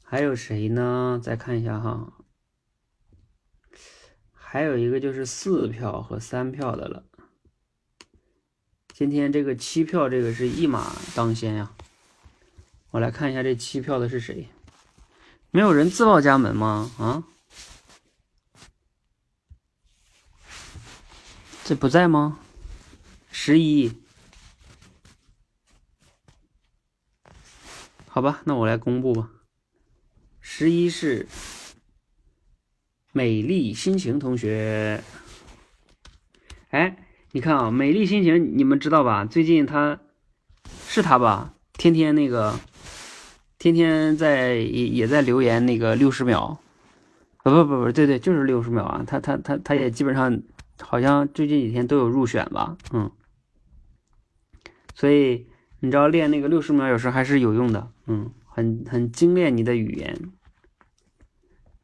[0.04, 1.22] 还有谁呢？
[1.24, 2.14] 再看一下哈。
[4.34, 7.06] 还有一个就是四票和三票的了。
[8.92, 11.72] 今天这个七票，这个是一马当先呀。
[12.90, 14.48] 我来看一下这七票的是谁？
[15.52, 16.92] 没有人自报家门吗？
[16.98, 17.24] 啊？
[21.70, 22.40] 这不在吗？
[23.32, 23.92] 十一。
[28.08, 29.30] 好吧，那我来公布吧。
[30.42, 31.28] 十一是。
[33.12, 35.04] 美丽心情同学，
[36.72, 36.98] 哎，
[37.34, 39.24] 你看啊，美丽心情，你们知道吧？
[39.26, 40.00] 最近他
[40.88, 41.54] 是他吧？
[41.74, 42.60] 天天那个，
[43.60, 46.60] 天天在也也在留言那个六十秒，
[47.44, 49.04] 不不不不，对对，就是六十秒啊。
[49.06, 50.42] 他他他他也基本上
[50.82, 53.12] 好像最近几天都有入选吧，嗯。
[54.96, 55.48] 所以
[55.80, 60.32] 你知道练那个六十秒有时候还是有用的，嗯，很很精炼你的语言。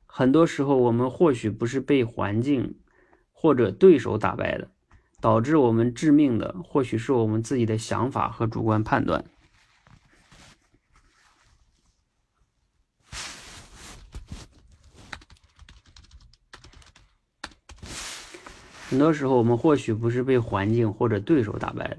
[0.05, 2.75] 很多时候，我们或许不是被环境
[3.31, 4.69] 或者对手打败的，
[5.21, 9.25] 导致我们致命的，或许是我们自己的想法和主观判断。
[18.95, 21.97] 很多时候，我们或许不是被环境或者对手打败的，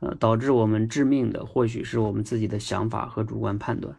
[0.00, 3.94] 呃，导致我们致命的，或许是我们自己的想法和主观判断，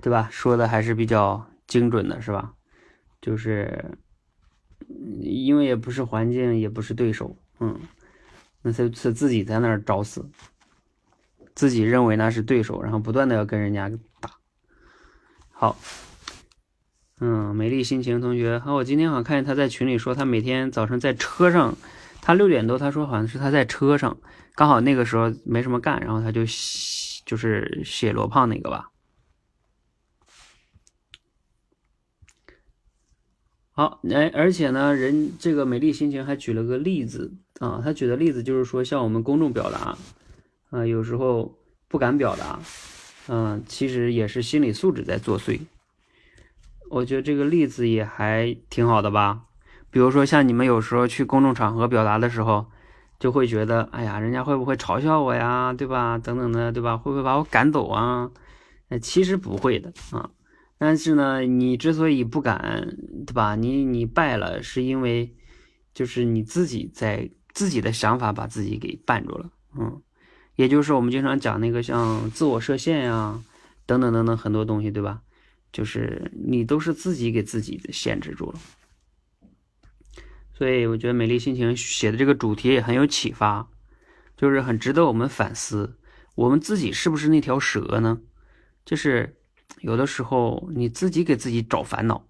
[0.00, 0.26] 对吧？
[0.30, 1.46] 说的还是比较。
[1.66, 2.52] 精准的是吧？
[3.20, 3.96] 就是
[5.20, 7.78] 因为也不是环境，也不是对手，嗯，
[8.62, 10.28] 那是是自己在那儿找死，
[11.54, 14.32] 自己认为那是对手，然后不断的要跟人家打。
[15.50, 15.76] 好，
[17.22, 21.76] 嗯，美丽心情同学，好，我今天好像看见他在群里说，他每天早晨在车上，
[22.22, 24.16] 他六点多，他说好像是他在车上，
[24.54, 26.40] 刚好那个时候没什么干，然后他就
[27.26, 28.90] 就是写罗胖那个吧。
[33.72, 39.98] 好，哎，而且呢，人这个美丽心情还举了个例子啊，他举的例子就是说，像我们公众表达，
[40.70, 42.58] 啊，有时候不敢表达，
[43.28, 45.60] 嗯，其实也是心理素质在作祟。
[46.90, 49.42] 我觉得这个例子也还挺好的吧。
[49.90, 52.66] 比如说，像你们有时候去公众场合表达的时候，
[53.18, 56.18] 就会觉得，哎呀，人家会不会嘲笑我呀，对吧？
[56.18, 56.96] 等等的，对吧？
[56.96, 58.30] 会不会把我赶走啊？
[59.00, 60.30] 其实不会的啊。
[60.78, 63.54] 但是呢，你之所以不敢，对吧？
[63.54, 65.32] 你你败了，是因为
[65.94, 70.00] 就是你自己在自己的想法把自己给绊住了，嗯，
[70.56, 73.40] 也就是我们经常讲那个像自我设限呀，
[73.86, 75.20] 等等等等很多东西，对吧？
[75.72, 78.58] 就是你都是自己给自己限制住了。
[80.52, 83.68] 所以我觉得美丽心情写的这个主题也很有启发，
[84.36, 85.98] 就是很值得我们反思。
[86.34, 88.20] 我们自己是不是那条蛇呢？
[88.84, 89.36] 就是
[89.80, 92.26] 有的时候你自己给自己找烦恼。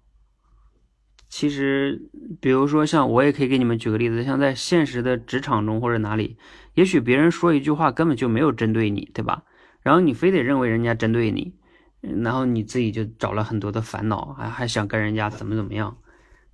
[1.27, 2.09] 其实，
[2.41, 6.37] 比如说像我也可以给你们举个例子，像在现实的职场中或者哪里，
[6.73, 9.43] 也许别人说一句话根本就没有针对你，对吧？
[9.81, 11.55] 然后你非得认为人家针对你，
[12.01, 15.97] 然后你自己就找了很多的烦恼，还还想跟人家怎么怎么样，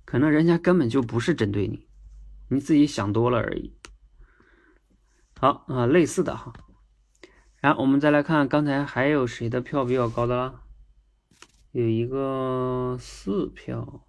[0.04, 1.88] 可能人家根本就不是针对你，
[2.48, 3.74] 你自己想多了而已。
[5.40, 6.52] 好啊，类似的哈。
[7.60, 10.62] 然后我们再来看刚才还有谁的票比较高的啦？
[11.72, 14.04] 有一个四票。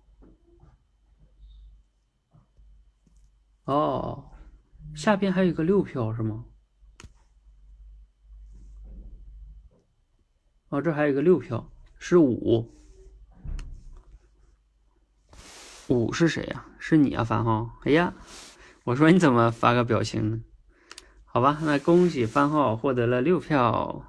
[3.66, 4.32] 哦，
[4.96, 6.46] 下边还有一个六票是吗？
[10.70, 12.72] 哦，这还有一个六票，是五。
[15.88, 16.66] 五是谁呀？
[16.78, 17.80] 是你啊，番号。
[17.84, 18.14] 哎呀，
[18.84, 20.44] 我说你怎么发个表情呢？
[21.26, 24.09] 好吧，那恭喜番号获得了六票。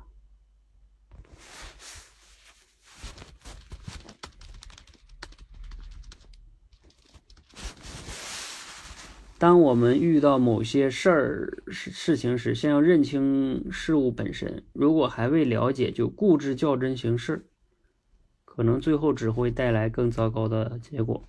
[9.41, 14.63] 当我们遇到某些事儿事事情时，先要认清事物本身。
[14.75, 17.49] 如果还未了解就固执较真行事，
[18.45, 21.27] 可能最后只会带来更糟糕的结果。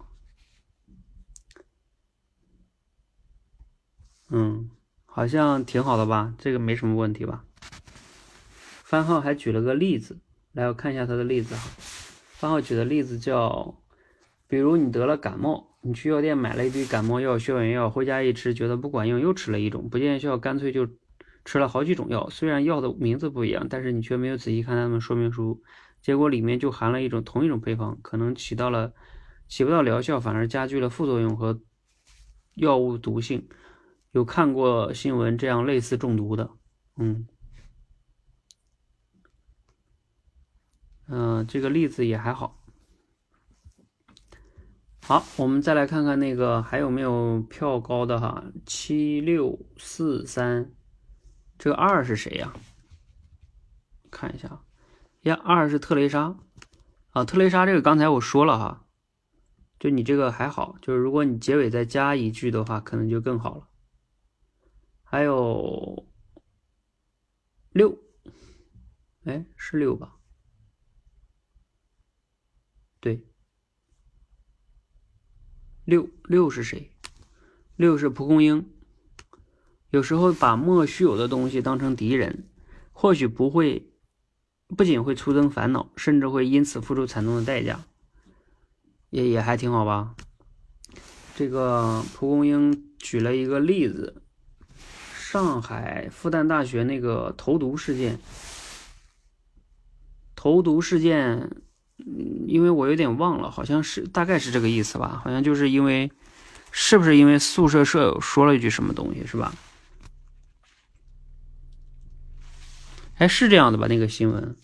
[4.28, 4.70] 嗯，
[5.06, 6.36] 好像挺好的吧？
[6.38, 7.46] 这个没什么问题吧？
[8.84, 10.20] 番号还举了个例子，
[10.52, 11.70] 来我看一下他的例子哈。
[12.34, 13.82] 番号举的例子叫，
[14.50, 15.71] 比如你得了感冒。
[15.84, 20.88] 你去药店买了一堆感冒药、消炎药，回家一吃觉得不管用，又吃了一种，不见效，干脆就
[21.44, 22.30] 吃了好几种药。
[22.30, 25.64] 虽然药的名字不一样，但是你却没有仔细看它们说明书，
[26.02, 28.94] 结果里面就含了一种同一种配方，可能起到了
[29.48, 31.60] 起不到疗效，反而加剧了副作用和
[32.54, 33.50] 药物毒性。
[34.12, 36.52] 有看过新闻这样类似中毒的？
[36.98, 37.28] 嗯
[41.08, 42.61] 嗯，这个例子也还好。
[45.04, 48.46] 好，我们再来看看那个还有没有票高的哈？
[48.66, 50.74] 七六四三，
[51.58, 52.54] 这个二是谁呀？
[54.10, 54.64] 看一下，
[55.22, 56.38] 呀，二是特蕾莎
[57.10, 57.26] 啊。
[57.26, 58.86] 特蕾莎这个刚才我说了哈，
[59.80, 63.68] 就你这个还好，就是如果你结尾再加一句的话，可能就更好了。
[65.04, 66.08] 还有
[67.72, 67.98] 六，
[69.26, 70.16] 哎，是六吧？
[73.02, 73.28] 对。
[75.92, 76.90] 六六是谁？
[77.76, 78.66] 六是蒲公英。
[79.90, 82.48] 有时候把莫须有的东西当成敌人，
[82.94, 83.92] 或许不会，
[84.70, 87.84] 不仅会徒增烦恼，甚至会因此付出惨重的代价。
[89.10, 90.16] 也也还挺好吧。
[91.36, 94.22] 这个蒲公英举了一个例子：
[95.14, 98.18] 上海复旦大学那个投毒事件。
[100.38, 101.50] 投毒事件。
[102.06, 105.22] 嗯，因为我有点忘了，好像是大概是这个意思吧？
[105.24, 106.12] 好像就是因为，
[106.72, 109.54] 是不是因为宿舍舍友说了一句什么东西，是吧？
[113.18, 113.88] 哎，是这样的吧？
[113.88, 114.56] 那个新闻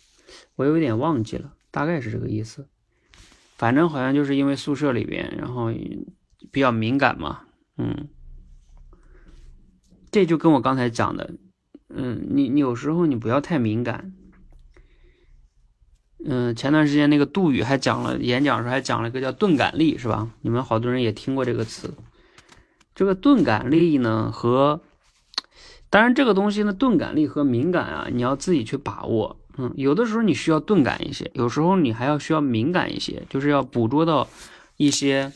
[0.55, 2.67] 我有点忘记了，大概是这个意思。
[3.55, 5.71] 反正好像就是因为宿舍里边，然后
[6.51, 7.41] 比较敏感嘛，
[7.77, 8.07] 嗯，
[10.11, 11.35] 这就跟我刚才讲的，
[11.89, 14.13] 嗯，你你有时候你不要太敏感。
[16.25, 20.29] 嗯，前段时间那个杜宇还讲了演讲时候还讲了一个叫钝感力，是吧？
[20.41, 21.93] 你们好多人也听过这个词。
[22.95, 24.81] 这个钝感力呢，和
[25.91, 29.39] 当然这个东西呢，钝感力和敏感啊，你要自己去把握。
[29.59, 34.27] 嗯，有的时候你需要钝感一些，有时候你还要需要敏感一些，就是要捕捉到
[34.77, 35.31] 一些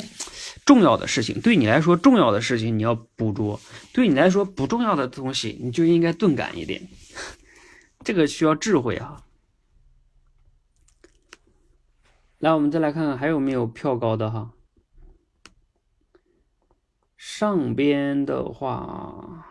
[0.66, 1.40] 重要的事情。
[1.42, 3.60] 对你来说重要的事情你要捕捉，
[3.94, 6.82] 对你来说不重要的东西你就应该钝感一点。
[8.04, 9.22] 这个需要智慧啊。
[12.42, 14.52] 来，我们再来看看还有没有票高的哈。
[17.16, 19.46] 上边的话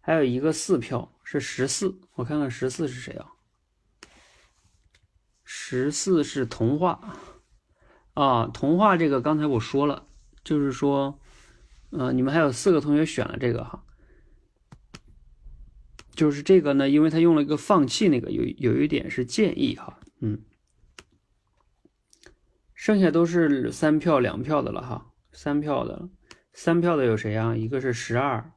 [0.00, 3.32] 还有一个四票是十四，我看看十四是谁啊？
[5.42, 7.18] 十四是童话
[8.14, 10.06] 啊，童话这个刚才我说了，
[10.44, 11.18] 就是说，
[11.90, 13.84] 呃，你们还有四个同学选了这个哈，
[16.12, 20.40] 就是这个呢，因为他用了一个放弃那个，有有一点是建议哈，嗯。
[22.84, 26.10] 剩下都是三票两票的了哈，三票的，
[26.52, 27.56] 三票的有谁啊？
[27.56, 28.52] 一个是十二，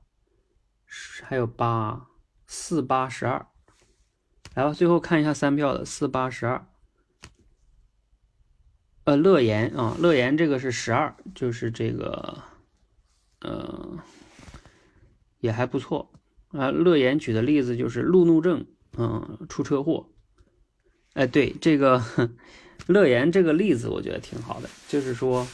[1.24, 2.10] 还有八
[2.46, 3.48] 四八十二，
[4.54, 6.68] 来吧，最后看一下三票的四八十二，
[9.06, 12.44] 呃，乐言啊，乐言这个是十二，就是这个，
[13.40, 13.98] 呃，
[15.40, 16.12] 也还不错，
[16.50, 18.66] 啊，乐言举的例子就是路怒症，
[18.98, 20.10] 嗯，出车祸。
[21.14, 22.04] 哎，对这个
[22.86, 25.46] 乐言这个例子，我觉得挺好的，就是说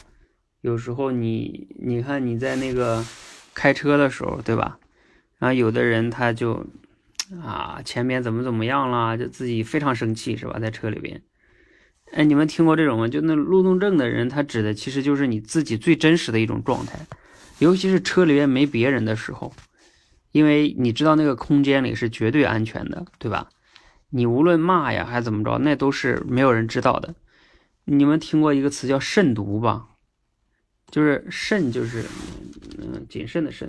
[0.60, 3.04] 有时候你你看你在那个
[3.54, 4.78] 开车的时候，对吧？
[5.38, 6.64] 然后有的人他就
[7.42, 10.58] 啊前面怎么怎么样了，就自己非常生气，是吧？
[10.58, 11.20] 在车里边。
[12.12, 13.08] 哎，你们听过这种吗？
[13.08, 16.98] 就那路怒症的人，他指的其实就是你自己最真实的一种状态，
[17.58, 19.52] 尤其是车里面没别人的时候，
[20.30, 23.48] 因为你知道那个空间里是绝对安全的，对吧？
[24.16, 27.16] 你无论骂呀还是怎么着，那都是没有人知道的。
[27.84, 29.88] 你们听过一个词叫慎独吧？
[30.88, 32.04] 就是慎，就是
[32.78, 33.68] 嗯谨慎的慎，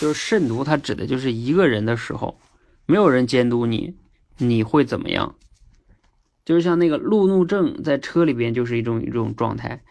[0.00, 2.40] 就是慎独，它指的就是一个人的时候，
[2.86, 3.94] 没有人监督你，
[4.38, 5.34] 你会怎么样？
[6.46, 9.82] 就是像那个路怒症，在车里边就是一种一种状态，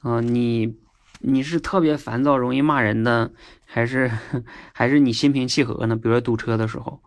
[0.00, 0.76] 啊，你
[1.20, 3.32] 你是特别烦躁，容易骂人的，
[3.64, 4.10] 还是
[4.74, 5.96] 还是你心平气和呢？
[5.96, 7.00] 比如说堵车的时候，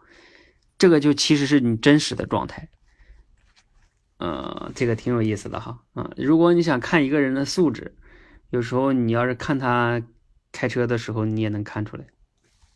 [0.79, 2.69] 这个就其实是你真实的状态，
[4.17, 7.95] 呃，这个挺有意思的哈，啊，如果你想看一个人的素质，
[8.49, 10.01] 有时候你要是看他
[10.53, 12.05] 开车的时候，你也能看出来，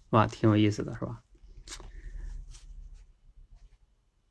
[0.10, 1.22] 哇，挺有意思的是吧？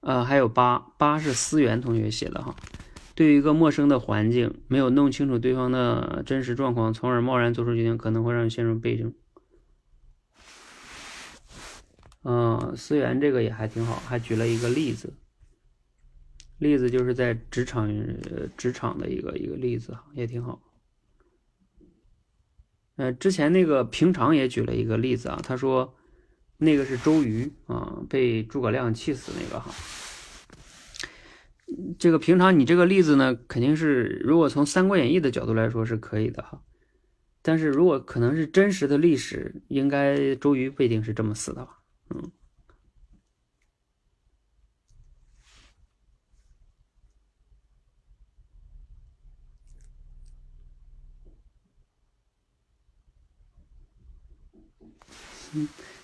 [0.00, 2.54] 呃，还有八八是思源同学写的哈。
[3.14, 9.14] 对于一个陌生的环境，没有弄清楚对方的真实状况，从而贸然做出决定，可能会让你陷入被动。
[12.22, 15.12] 嗯，思源这个也还挺好，还举了一个例子，
[16.58, 17.88] 例子就是在职场
[18.56, 20.62] 职场的一个一个例子哈，也挺好。
[22.96, 25.94] 呃，之前那个平常也举了一个例子啊，他说。
[26.58, 29.74] 那个是周瑜啊，被诸葛亮气死那个哈。
[31.98, 36.62] 这个平常你这个例子呢，肯定是如果从《三国演义》的角度来说是可以的哈。
[37.42, 41.81] 但是如果可能是真实的历史，应该周瑜不一定是这么死的吧？
[42.14, 42.30] 嗯。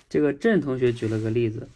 [0.07, 1.69] 这个郑同学举了个例子，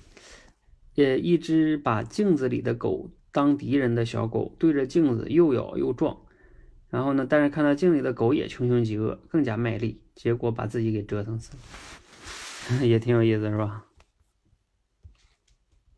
[0.95, 6.17] 呃，一只把镜子里的狗当敌人的小狗，对着镜子又咬又撞，
[6.89, 11.51] 然后呢，但是看到镜里的狗也穷凶极恶，更加卖力，结果把自己给折腾死
[12.79, 13.85] 了， 也挺有意思，是吧？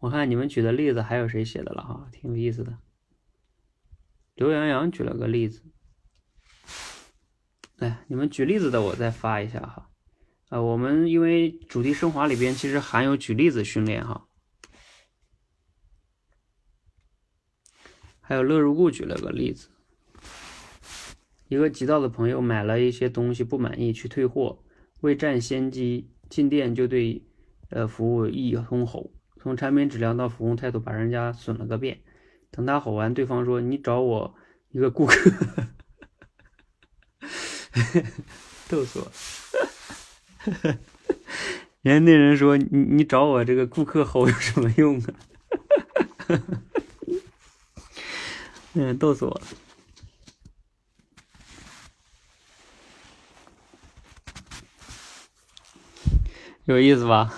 [0.06, 2.78] 我看你们举的例子还有谁写的了哈，挺有意思的。
[4.36, 5.64] 刘洋洋举了个例子，
[7.78, 9.89] 哎，你们举例子的我再发一下哈。
[10.49, 14.28] 啊，我们因为主题升华里边其实含有举例子训练哈，
[18.22, 19.70] 还有乐如故举了个例子，
[21.47, 24.64] 一个急躁的朋友买了一些东西不满意去退货，
[25.01, 27.26] 为占先机进店就对
[27.72, 29.12] 呃服务一通吼，
[29.45, 31.99] 从产品质量到服务态度把人家损了个遍，
[32.49, 34.35] 等他吼完，对方说你找我
[34.69, 35.31] 一个顾客，
[38.67, 39.11] 逗死我。
[41.83, 45.13] 人家那人说：“你你找我这个顾客吼有什么用啊？”
[48.73, 49.41] 嗯，逗死我了，
[56.65, 57.31] 有意思吧？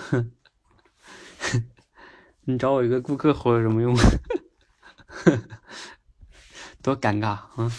[2.50, 3.94] 你找我一个顾客活有什么用？
[6.82, 7.70] 多尴尬啊！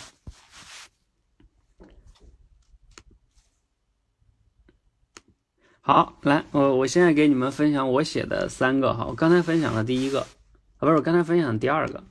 [5.81, 10.27] 好，来，我我现在给你们分享我写的三个哈，我刚才分享了第一个，
[10.77, 12.05] 不是，我刚才分享第二个，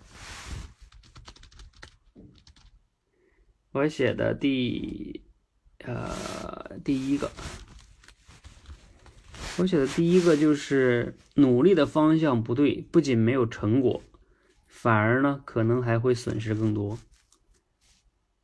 [3.72, 5.24] 我写的第，
[5.84, 7.32] 呃，第一个，
[9.58, 14.02] 我写的第一个就是努力的方向不对，不仅没有成果，
[14.68, 17.00] 反而呢，可能还会损失更多。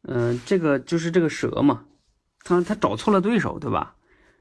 [0.01, 1.85] 嗯，这个就是这个蛇嘛，
[2.43, 3.95] 他他找错了对手，对吧？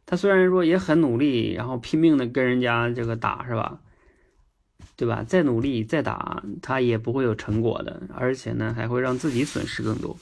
[0.06, 3.80] 他虽然说也很努力，然后拼命的跟人家这个打，是吧？
[4.96, 5.22] 对吧？
[5.22, 10.16] 再努力再打，他也不会有成果的，而且呢，还会让自己损失更多。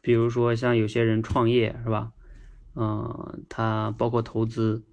[0.00, 2.12] 比如说像有些人创业，是吧？
[2.76, 4.84] 嗯，他包括投资，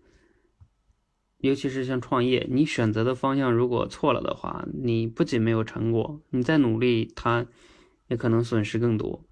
[1.41, 7.45] 尤其是像创业，你选择的方向如果错了的话，你不仅没有成果，你再努力，他
[8.07, 9.25] 也可能损失更多。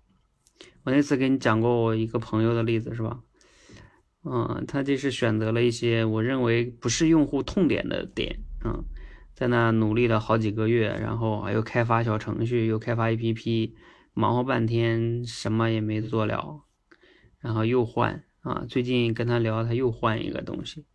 [0.84, 3.20] 我那次给你讲过我一个朋友的例子，是吧？
[4.24, 8.84] 嗯，他这是选择了一些我认为不是用户痛点的点，嗯，
[9.34, 13.72] 在那努力了好几个月，然后又开发小程序，又开发 APP，
[14.14, 16.64] 忙活半天什么也没做了，
[17.40, 20.86] 然后又换啊，最近跟他聊，他又换一个东西，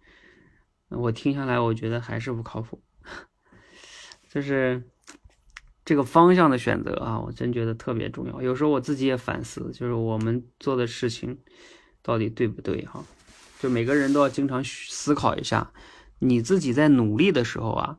[0.96, 2.82] 我听下来，我觉得还是不靠谱。
[4.28, 4.82] 就是
[5.84, 8.40] 这个方向的选择啊，我真觉得特别重要。
[8.42, 11.38] 有时候我自己也反思，就是我们做的事情
[12.02, 13.04] 到底对不对哈？
[13.60, 15.72] 就每个人都要经常思考一下，
[16.18, 17.98] 你自己在努力的时候啊，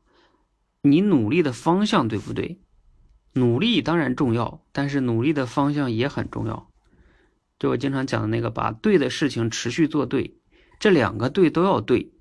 [0.81, 2.59] 你努力的方向对不对？
[3.33, 6.71] 努力当然重要，但是努力的方向也很重要。
[7.59, 10.37] 就我经常讲的那个，把对的事情持续做对，
[10.79, 12.13] 这两个对都要对，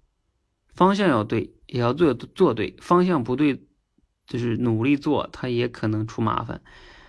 [0.75, 2.77] 方向要对，也要做做对。
[2.81, 3.67] 方向不对，
[4.27, 6.59] 就是努力做，它也可能出麻烦；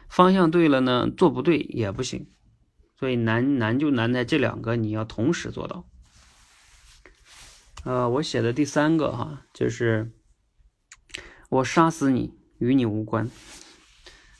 [0.08, 2.28] 方向对了呢，做不对也不行。
[2.98, 5.86] 所以难难就难在这两个，你要同时做到。
[7.84, 10.12] 呃，我写的第三个哈，就是
[11.50, 13.30] 我杀死你与你无关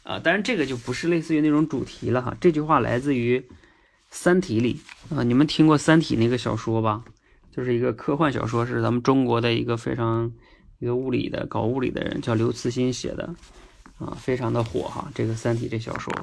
[0.04, 0.20] 啊。
[0.20, 2.38] 当然，这个就不是类似于那种主题了哈。
[2.40, 3.46] 这句话来自于。
[4.18, 4.80] 《三体》里
[5.14, 7.04] 啊，你们听过《三体》那个小说吧？
[7.56, 10.34] 就是一个科幻小说，是咱们中国的一个非常
[10.80, 13.34] 一个物理的搞物理的人叫刘慈欣写的
[13.98, 15.10] 啊，非常的火哈。
[15.16, 16.14] 这个《三体》这小说，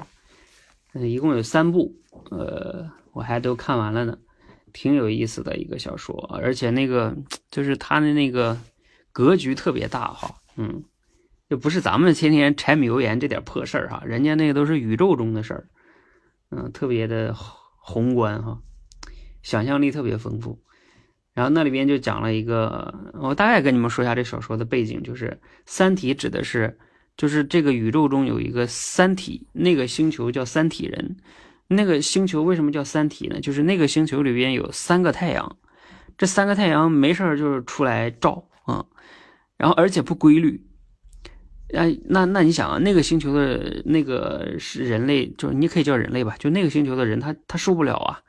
[0.93, 1.95] 嗯，一共有三部，
[2.29, 4.17] 呃，我还都看完了呢，
[4.73, 7.15] 挺有意思的一个小说，而且那个
[7.49, 8.55] 就是他的那个
[9.11, 10.83] 格局特别大哈，嗯，
[11.49, 15.67] 就不是咱们天天柴米油盐这点破事儿哈，人家那个都是宇宙中的事儿，
[16.51, 17.35] 嗯，特别的。
[17.85, 18.61] 宏观哈，
[19.41, 20.57] 想象力特别丰富，
[21.33, 25.27] 然后那里边就讲了一个，我大概跟你们说一下这小说的背景，就是
[25.65, 26.77] 《三体》指的是，
[27.17, 31.17] 就是这个宇宙中有一个三体，那个星球叫三体人，
[31.67, 33.39] 那个星球为什么叫三体呢？
[33.41, 35.57] 就是那个星球里边有三个太阳，
[36.17, 38.85] 这三个太阳没事儿就是出来照啊，
[39.57, 40.63] 然后而且不规律。
[41.73, 48.21] 哎，那那你想啊，那个星球的那个是人类，就是你可以叫人类吧，就那个星球的人，他他受不了啊，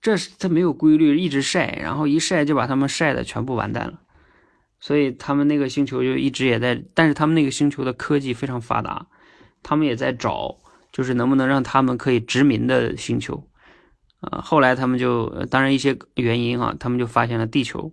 [0.00, 4.00] 这是他没有规律，一直晒，然后一晒就把他们晒的全部完蛋了，
[4.78, 9.06] 所以他们那个星球就一直也在，但是他们那个星球的科技非常发达，
[9.62, 10.58] 他们也在找，
[10.92, 13.48] 就是能不能让他们可以殖民的星球，
[14.20, 17.92] 啊，后来他们就当然一些原因啊，他们就发现了地球，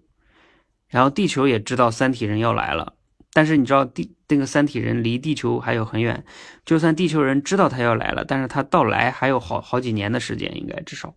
[0.90, 2.96] 然后地球也知道三体人要来了。
[3.36, 6.24] 但是你知道地那个三体人离地球还有很远，
[6.66, 11.16] 就算地球人知道他要来了，但是他到来还有好好几年的时间，应该至少。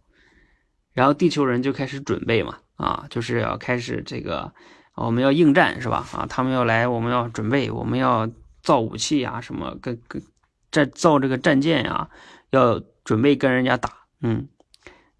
[0.96, 4.50] 然后地球人就开始准备嘛，啊，就是要开始这个
[4.94, 6.04] 我们要应战是吧？
[6.12, 8.28] 啊，他们要来，我们要准备，我们要
[8.62, 10.22] 造武器呀，什么跟跟
[10.70, 12.08] 战造这个战舰呀，
[12.50, 13.90] 要准备跟人家打，
[14.22, 14.48] 嗯。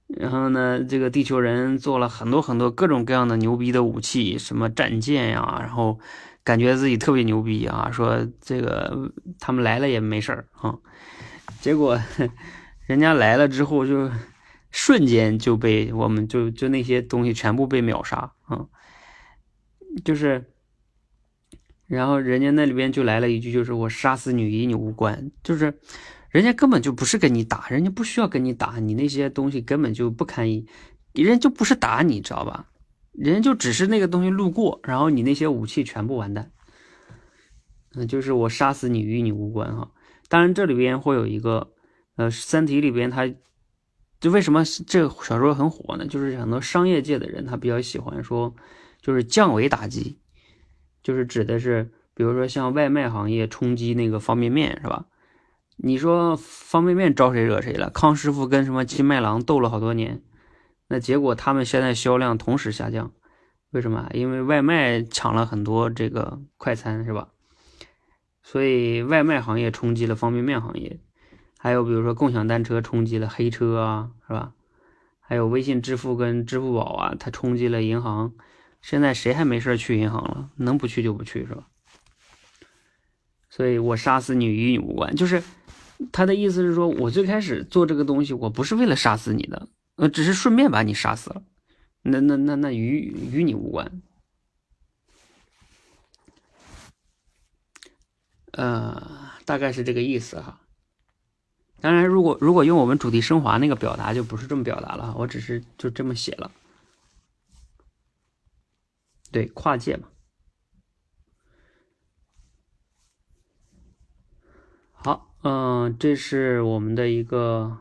[0.08, 6.00] 然后呢，这个地球人做了很多很多各种各样的牛逼的武器，什么战舰呀，然后。
[6.46, 7.90] 感觉自己特别牛逼啊！
[7.90, 9.10] 说这个
[9.40, 10.78] 他们来了也没事儿啊，
[11.60, 12.00] 结果
[12.86, 14.08] 人家来了之后，就
[14.78, 18.66] 瞬间就被我们就就那些东西全部被秒杀啊！
[20.04, 20.52] 就是，
[21.86, 25.72] 然后人家那里边就来了一句，就是我杀死你与你无关，就是
[26.28, 30.66] 人家根本就不是跟你打，人家不需要跟你打，你那些东西根本就不堪一，
[31.14, 32.68] 人家就不是打你，知道吧？
[33.12, 36.52] 人家就只是那个东西路过，然后你那些武器全部完蛋，
[37.94, 39.90] 嗯，就是我杀死你与你无关哈。
[40.28, 41.72] 当然这里边会有一个，
[42.16, 43.26] 呃，《三体》里边它，
[44.26, 46.04] 就为什么这个小说很火呢？
[46.04, 48.52] 就是很多商业界的人他比较喜欢说，
[49.00, 50.18] 就是降维打击，
[51.00, 55.06] 就是指的是，比如说像外卖行业冲击那个方便面是吧？
[55.76, 57.88] 你说方便面招谁惹谁了？
[57.90, 60.20] 康师傅跟什么金麦郎斗了好多年。
[60.88, 63.12] 那结果他们现在销量同时下降，
[63.70, 64.08] 为什么？
[64.12, 67.28] 因为外卖抢了很多这个快餐，是吧？
[68.42, 70.98] 所以外卖行业冲击了方便面行业，
[71.66, 74.52] 还有比如说共享单车冲击了黑车啊，是吧？
[75.18, 78.32] 还有微信支付跟支付宝啊，它冲击了银行。
[78.82, 80.48] 现在谁还没事去银行了？
[80.54, 81.66] 能不去就不去，是吧？
[83.50, 85.42] 所以我杀死你与你无关，就是
[86.12, 89.66] 他的意思是说，我最开始做这个东西，我不是为了杀死你的。
[89.96, 91.42] 呃，只是顺便把你杀死了，
[92.02, 93.90] 那那那那与与你无关，
[98.52, 100.60] 呃，大概是这个意思哈。
[101.86, 105.14] 当然，如果如果用我们主题升华那个表达，就不是这么表达了。
[105.16, 106.50] 我只是就这么写了，
[109.30, 110.08] 对，跨界嘛。
[114.94, 117.78] 好，嗯，这是我们的一个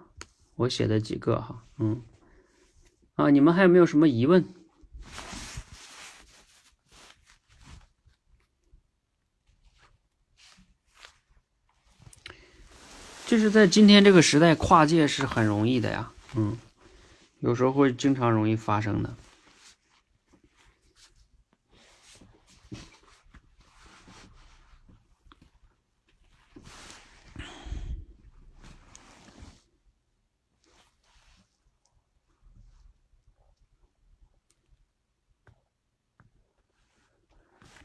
[0.53, 1.63] 我写的几个哈。
[1.79, 2.03] 嗯，
[3.15, 4.45] 啊，你们还有没有什么疑问？
[13.27, 16.11] 就是在今天这个时代跨界是很容易的呀。
[16.35, 16.57] 嗯。
[17.39, 19.13] 有时候会经常容易发生的。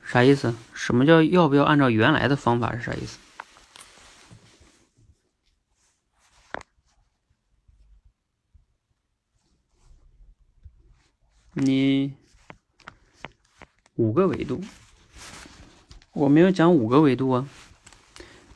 [0.05, 0.53] 啥意思？
[0.75, 3.19] 什么叫要不要按照原来的方法是啥意思？
[11.61, 12.15] 你
[13.97, 14.61] 五个维度，
[16.15, 17.47] 我没有讲五个维度啊，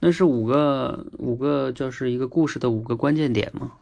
[0.01, 3.73] 那是五个五个就是一个故事的五个关键点吗？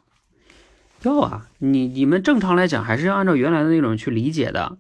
[1.03, 4.79] 要啊，你你们正常来讲还是要按照原来的那种去理解的。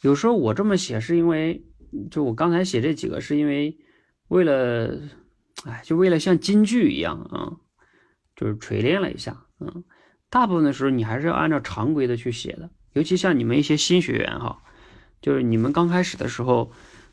[0.00, 1.64] 有时候我这么写是因为，
[2.10, 3.78] 就我刚才写这几个是因为
[4.26, 5.00] 为了，
[5.64, 7.58] 哎，就为了像京剧一样啊，
[8.34, 9.84] 就是锤炼了一下，嗯，
[10.28, 12.68] 大部分的时候你还是要按照常规的去写的。
[12.94, 14.58] 尤其像你们一些新学员哈，
[15.20, 16.70] 就是你们刚开始的时候，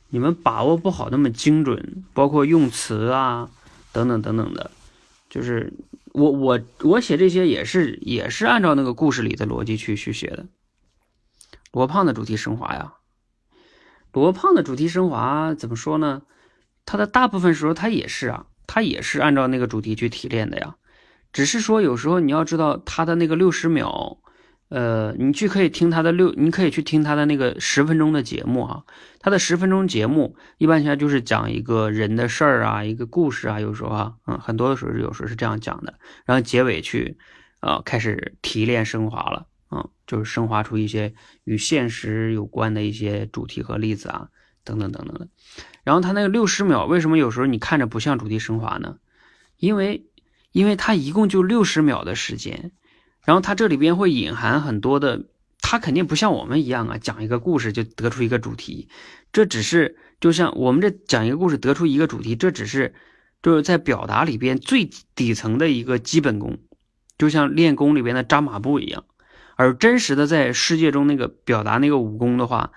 [0.10, 3.50] 你们把握不好那么精准，包括用词啊
[3.94, 4.72] 等等等等的，
[5.30, 5.72] 就是
[6.12, 10.48] 我我我写这些也是也是按照那个故事里的逻辑去去写的。
[11.72, 12.96] 罗胖的主题升华呀，
[14.12, 16.24] 罗胖的主题升华怎么说呢？
[16.86, 20.76] 他的大部分时候他也是啊，他也是按照那个主题去提炼的呀，
[21.32, 24.18] 只是说有时候你要知道他的那个六十秒。
[24.70, 28.84] 呃，你去可以听他的六，你可以去听他的那个十分钟的节目啊。
[29.20, 35.96] 他的十分钟节目一般现在就是讲一个人的事儿啊，一个故事啊，有时候啊，嗯，很多的时候有时候是这样讲的。
[36.24, 37.18] 然后结尾去，
[37.62, 41.14] 呃，开始提炼升华了，嗯，就是升华出一些
[41.44, 44.30] 与现实有关的一些主题和例子啊，
[44.64, 45.28] 等等等等的。
[45.84, 48.98] 然后他那个六十秒，为什么有时候你看着不像主题升华呢？
[49.58, 50.06] 因为，
[50.52, 52.72] 因为他一共就六十秒的时间。
[53.26, 55.26] 然后它这里边会隐含很多的，
[55.62, 58.90] 它肯定不像我们一样啊，讲一个故事就得出一个主题，
[59.32, 62.96] 这只是就像我们这讲一个故事得出一个主题，这只是
[63.44, 66.58] 就是在表达里边最底层的一个基本功，
[67.18, 69.04] 就像练功里边的扎马步一样。
[69.56, 72.72] 而真实的在世界中那个表达那个武功的话，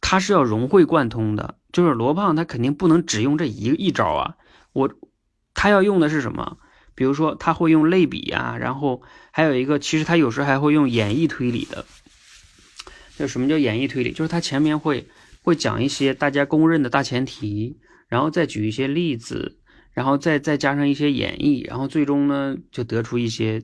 [0.00, 1.56] 它是要融会贯通的。
[1.72, 4.36] 就是罗胖他肯定不能只用这一一招啊，
[4.72, 4.90] 我
[5.52, 6.56] 他要用的是什么？
[6.94, 9.02] 比如说他会用类比啊，然后。
[9.38, 11.84] 还有一个，其实他有时还会用演绎推理的。
[13.16, 14.10] 就什么叫演绎推理？
[14.10, 15.06] 就是他前面会
[15.42, 17.78] 会讲一些大家公认的大前提，
[18.08, 19.60] 然后再举一些例子，
[19.92, 23.62] 然后再再加上一些演绎，然后最终呢就得出一些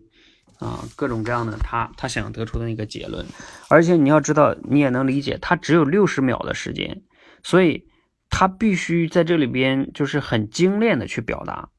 [0.61, 3.27] 啊各种各样的他他想得出的那个结论。
[3.69, 7.03] 而且你要知道，你也能理解，他只有六十秒的时间，
[7.43, 7.83] 所以
[8.31, 11.71] 他必须在这里边就是很精炼的去表达。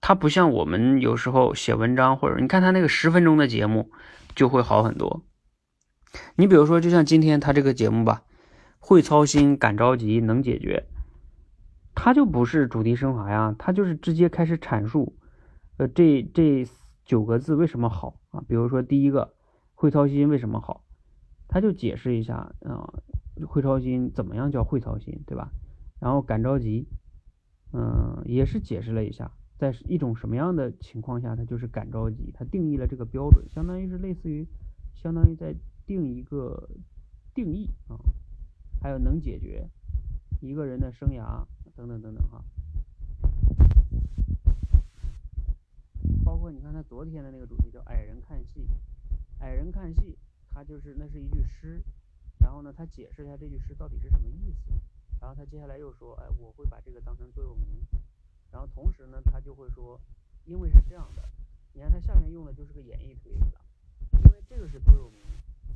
[0.00, 3.90] 他不像我们有时候写文章，或者你看他那个十分钟的节目，
[4.34, 5.22] 就会好很多。
[6.36, 8.22] 你比如说，就像今天他这个节目吧，
[8.78, 10.86] 会操心、敢着急、能解决，
[11.94, 15.16] 他就不是主题升华呀，他就是直接开始阐述，
[15.76, 16.66] 呃，这这
[17.04, 18.42] 九个字为什么好啊？
[18.48, 19.34] 比如说第一个，
[19.74, 20.82] 会操心为什么好，
[21.46, 22.92] 他就解释一下啊，
[23.46, 25.52] 会操心怎么样叫会操心，对吧？
[26.00, 26.88] 然后敢着急，
[27.72, 29.30] 嗯，也是解释了一下。
[29.60, 32.32] 在一种什么样的情况下，他就是赶着急？
[32.32, 34.48] 他定义了这个标准，相当于是类似于，
[34.94, 35.54] 相当于在
[35.84, 36.66] 定一个
[37.34, 38.00] 定义啊，
[38.80, 39.68] 还有能解决
[40.40, 41.44] 一个人的生涯
[41.76, 42.42] 等等等等哈。
[46.24, 48.66] 包括你看他昨天的那个主题叫“矮人看戏”，
[49.40, 50.16] 矮人看戏，
[50.48, 51.82] 他就是那是一句诗，
[52.38, 54.72] 然后呢，他解释一下这句诗到底是什么意思，
[55.20, 57.68] 然后他接下来又说，哎，我会把这个当成座右铭。
[58.52, 60.00] 然后同时呢，他就会说，
[60.44, 61.22] 因为是这样的，
[61.72, 63.60] 你看他下面用的就是个演绎推理了，
[64.24, 65.22] 因为这个是座右铭，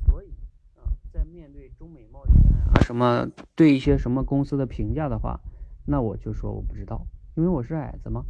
[0.05, 0.27] 所以
[0.75, 5.39] 啊，在面对中美贸易战啊什么对一些什么公司的评价的话，
[5.85, 8.25] 那我就说我不知道，因为我是矮子嘛。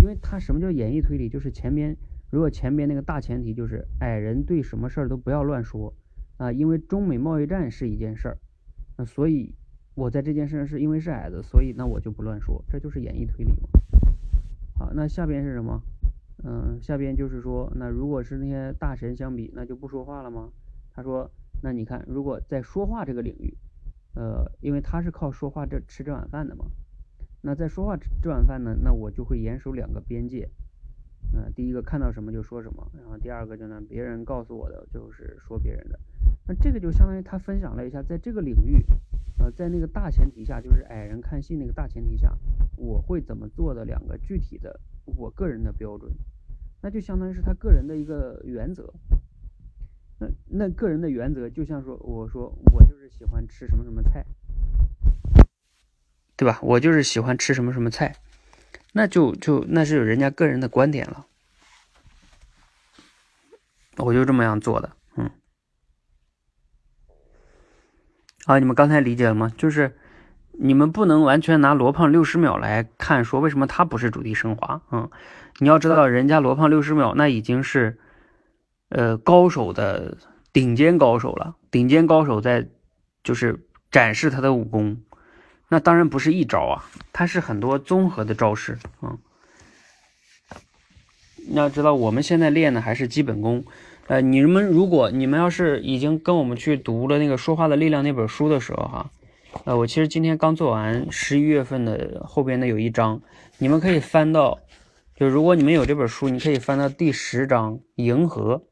[0.00, 1.28] 因为他什么叫演绎推理？
[1.28, 1.96] 就是前边
[2.30, 5.92] 如果前边那个大前提就是矮人对什么事儿都不要乱说
[6.36, 8.38] 啊，因为中美贸易战是一件事儿，
[8.96, 9.54] 那所以。
[9.96, 13.68] 我在这件事上是因为是矮子，所以那我就不乱说，这就是演绎推理嘛。
[14.78, 15.80] 好，那下边是什么？
[16.44, 20.50] 嗯，下边就是说，那如果是那些大神相比，那就不说话了吗？
[20.92, 21.30] 他说，
[21.62, 23.56] 那你看，如果在说话这个领域，
[24.14, 26.66] 呃，因为他是靠说话这吃这碗饭的嘛，
[27.40, 30.46] 那在说话这碗饭呢，那我就会严守两个边界。
[31.32, 35.98] 嗯，第一个看到什么就说什么，然后第二个就呢，别人告诉我的就是说别人的。
[36.46, 38.84] 那这个就相当于他分享了一下，在这个领域。
[39.38, 42.32] 呃，在那个大前提下，就是矮人看戏那个大前提下，
[42.76, 46.10] 我会怎么做的两个具体的我个人的标准，
[46.80, 48.92] 那就相当于是他个人的一个原则。
[50.18, 54.24] 那那个人的原则就像说，我说我就是喜欢吃什么什么菜，
[56.36, 56.58] 对吧？
[56.62, 58.16] 我就是喜欢吃什么什么菜，
[58.92, 61.26] 那就就那是人家个人的观点了，
[63.98, 64.90] 我就这么样做的。
[65.16, 65.30] 嗯
[68.46, 69.52] 啊，你们刚才理解了吗？
[69.58, 69.96] 就是
[70.52, 74.80] 你们不能完全拿罗胖六十秒来看，说为什么他不是主题升华？
[74.92, 75.10] 嗯，
[75.58, 77.98] 你要知道，人家罗胖六十秒那已经是，
[78.88, 80.16] 呃，高手的
[80.52, 82.68] 顶尖高手了，顶尖高手在
[83.24, 85.02] 就是展示他的武功，
[85.68, 88.78] 那当然不是一招啊，他是很多综合的招式。
[89.02, 89.18] 嗯，
[91.48, 93.64] 你要知道，我们现在练的还是基本功。
[94.08, 99.10] 呃，你们如果你们要是已经跟我们去读了那个《说话的力量》那本书的时候，哈。
[99.64, 103.20] 呃，我其实今天刚做完十一月份的后边的有一章，
[103.58, 104.60] 你们可以翻到，
[105.16, 108.62] 就如果你们有这本书，你可以翻到第十章银河，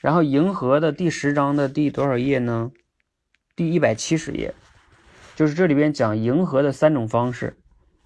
[0.00, 2.70] 然后银河的第十章的第多少页呢？
[3.56, 4.54] 第一百七十页，
[5.34, 7.56] 就是这里边讲银河的三种方式，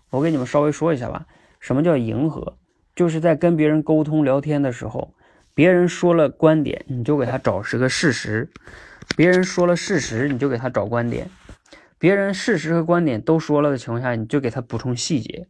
[0.09, 1.27] 我给你们稍微说一下吧。
[1.61, 2.57] 什么叫银河？
[2.95, 5.13] 就是在跟别人沟通聊天的时候，
[5.55, 8.49] 别人说了观点，你就给他找十个事实；
[9.17, 11.29] 别人说了事实，你就给他找观点。
[11.99, 15.47] 别人事实和观点都说了的情况下，你就给他补充细节，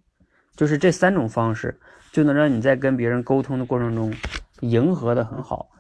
[0.57, 1.79] 就是这三种方式
[2.11, 4.13] 就能让你在跟别人沟通的过程中
[4.61, 5.71] 迎合的很好。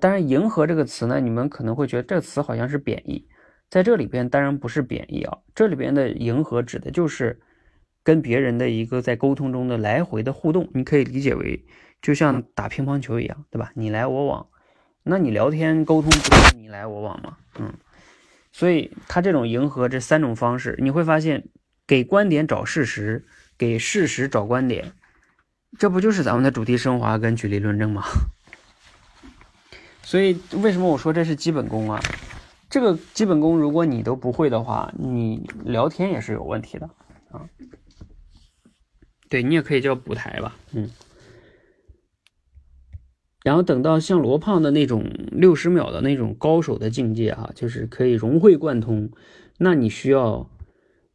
[0.00, 3.28] 当然，迎合这个词呢，你们可能会觉得这个词好像是贬义，
[3.70, 7.40] 在这里边当然不是贬义啊，这里边的迎合指的就是
[8.02, 11.64] 跟别人的一个在沟通中的来回的互动，你可以理解为
[12.06, 13.72] 就像打乒乓球一样，对吧？
[13.74, 14.46] 你来我往，
[15.02, 17.36] 那你聊天沟通不是你来我往吗？
[17.58, 17.74] 嗯。
[18.52, 21.48] 所以他这种迎合这三种方式，你会发现，
[21.84, 23.26] 给观点找事实，
[23.58, 24.92] 给事实找观点，
[25.80, 28.04] 这不就是咱们的主题升华跟举例论证吗？
[30.04, 32.00] 所以为什么我说这是基本功啊？
[32.70, 36.88] 这个基本功如果你都不会的话，你聊天也是有问题的
[37.32, 37.42] 啊。
[39.28, 40.88] 对你也可以叫补台吧，嗯。
[43.46, 49.08] 然后等到像罗胖的那种六十秒的那种高手的境界啊，就是可以融会贯通。
[49.56, 50.50] 那你需要，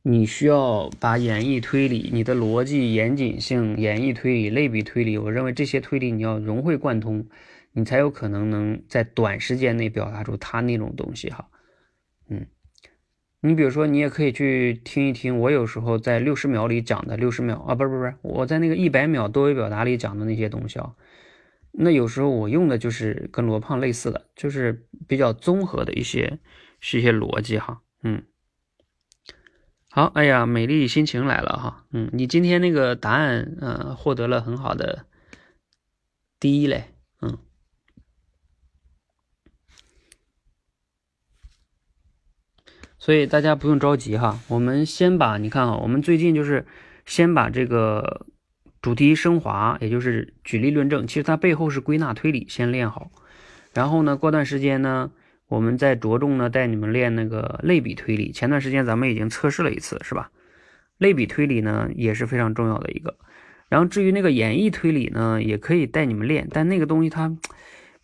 [0.01, 7.27] 你需要把演绎推理、你的逻辑严谨性、演绎推理、类比推理，我认为这些推理你要融会贯通，
[7.73, 11.49] 你才有可能能在短时间内表达出他那种东西哈。
[12.29, 12.47] 嗯，
[13.41, 20.93] 你比如说，你也可以去听一听我有时候在六十秒里讲的六十秒啊，不是不是，我在那个一百秒多维表达里讲的那些东西啊。
[21.73, 26.39] 那有时候我用的就是跟罗胖类似的，就是比较综合的一些
[26.79, 28.23] 是一些逻辑哈，嗯，
[29.89, 35.05] 好，哎呀，美丽心情来了哈，嗯，你今天那个答案，嗯，获得了很好的
[36.39, 37.37] 第一嘞，嗯，
[42.99, 46.67] 所以大家不用着急哈，我们先把你看啊，我们最近就是
[47.05, 48.27] 先把这个。
[48.81, 53.11] 主题升华，也就是举例论证，其实它背后是归纳推理，先练好。
[53.73, 55.11] 然后呢，过段时间呢，
[55.47, 58.31] 我们再着重呢带你们练那个类比推理。
[58.31, 60.31] 前段时间咱们已经测试了一次，是吧？
[60.97, 63.17] 类比推理呢也是非常重要的一个。
[63.69, 67.37] 然后至于那个演绎推理呢，也可以带你们练，但那个东西它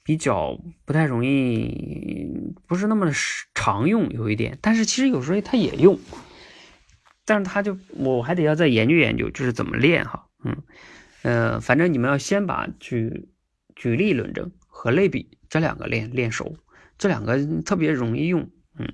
[0.04, 3.12] 比较不太容易，不是那么
[3.56, 4.58] 常用，有一点。
[4.62, 6.00] 但是其实有时候它也用，
[7.26, 10.27] 但是它就我还得要再研究研究，就是怎么练哈。
[10.48, 10.64] 嗯，
[11.24, 13.30] 呃，反正你们要先把举
[13.76, 16.58] 举例论证和类比这两个练练熟，
[16.98, 18.94] 这两个特别容易用，嗯，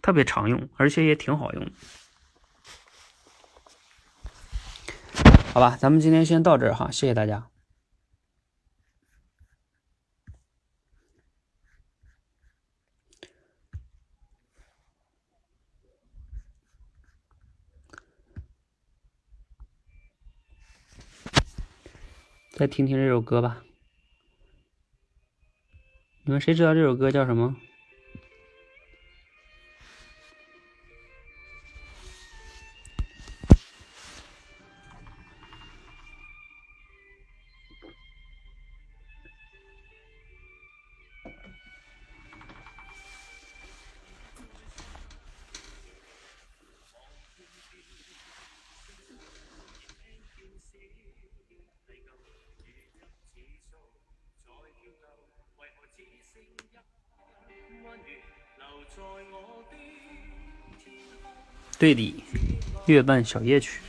[0.00, 1.70] 特别常用，而且也挺好用。
[5.52, 7.48] 好吧，咱们今天先到这儿哈，谢谢大家。
[22.56, 23.64] 再听听这首歌吧，
[26.22, 27.56] 你们谁知道这首歌叫什么？
[61.78, 62.14] 对的，
[62.86, 63.80] 月半小夜曲。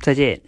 [0.00, 0.40] 再见。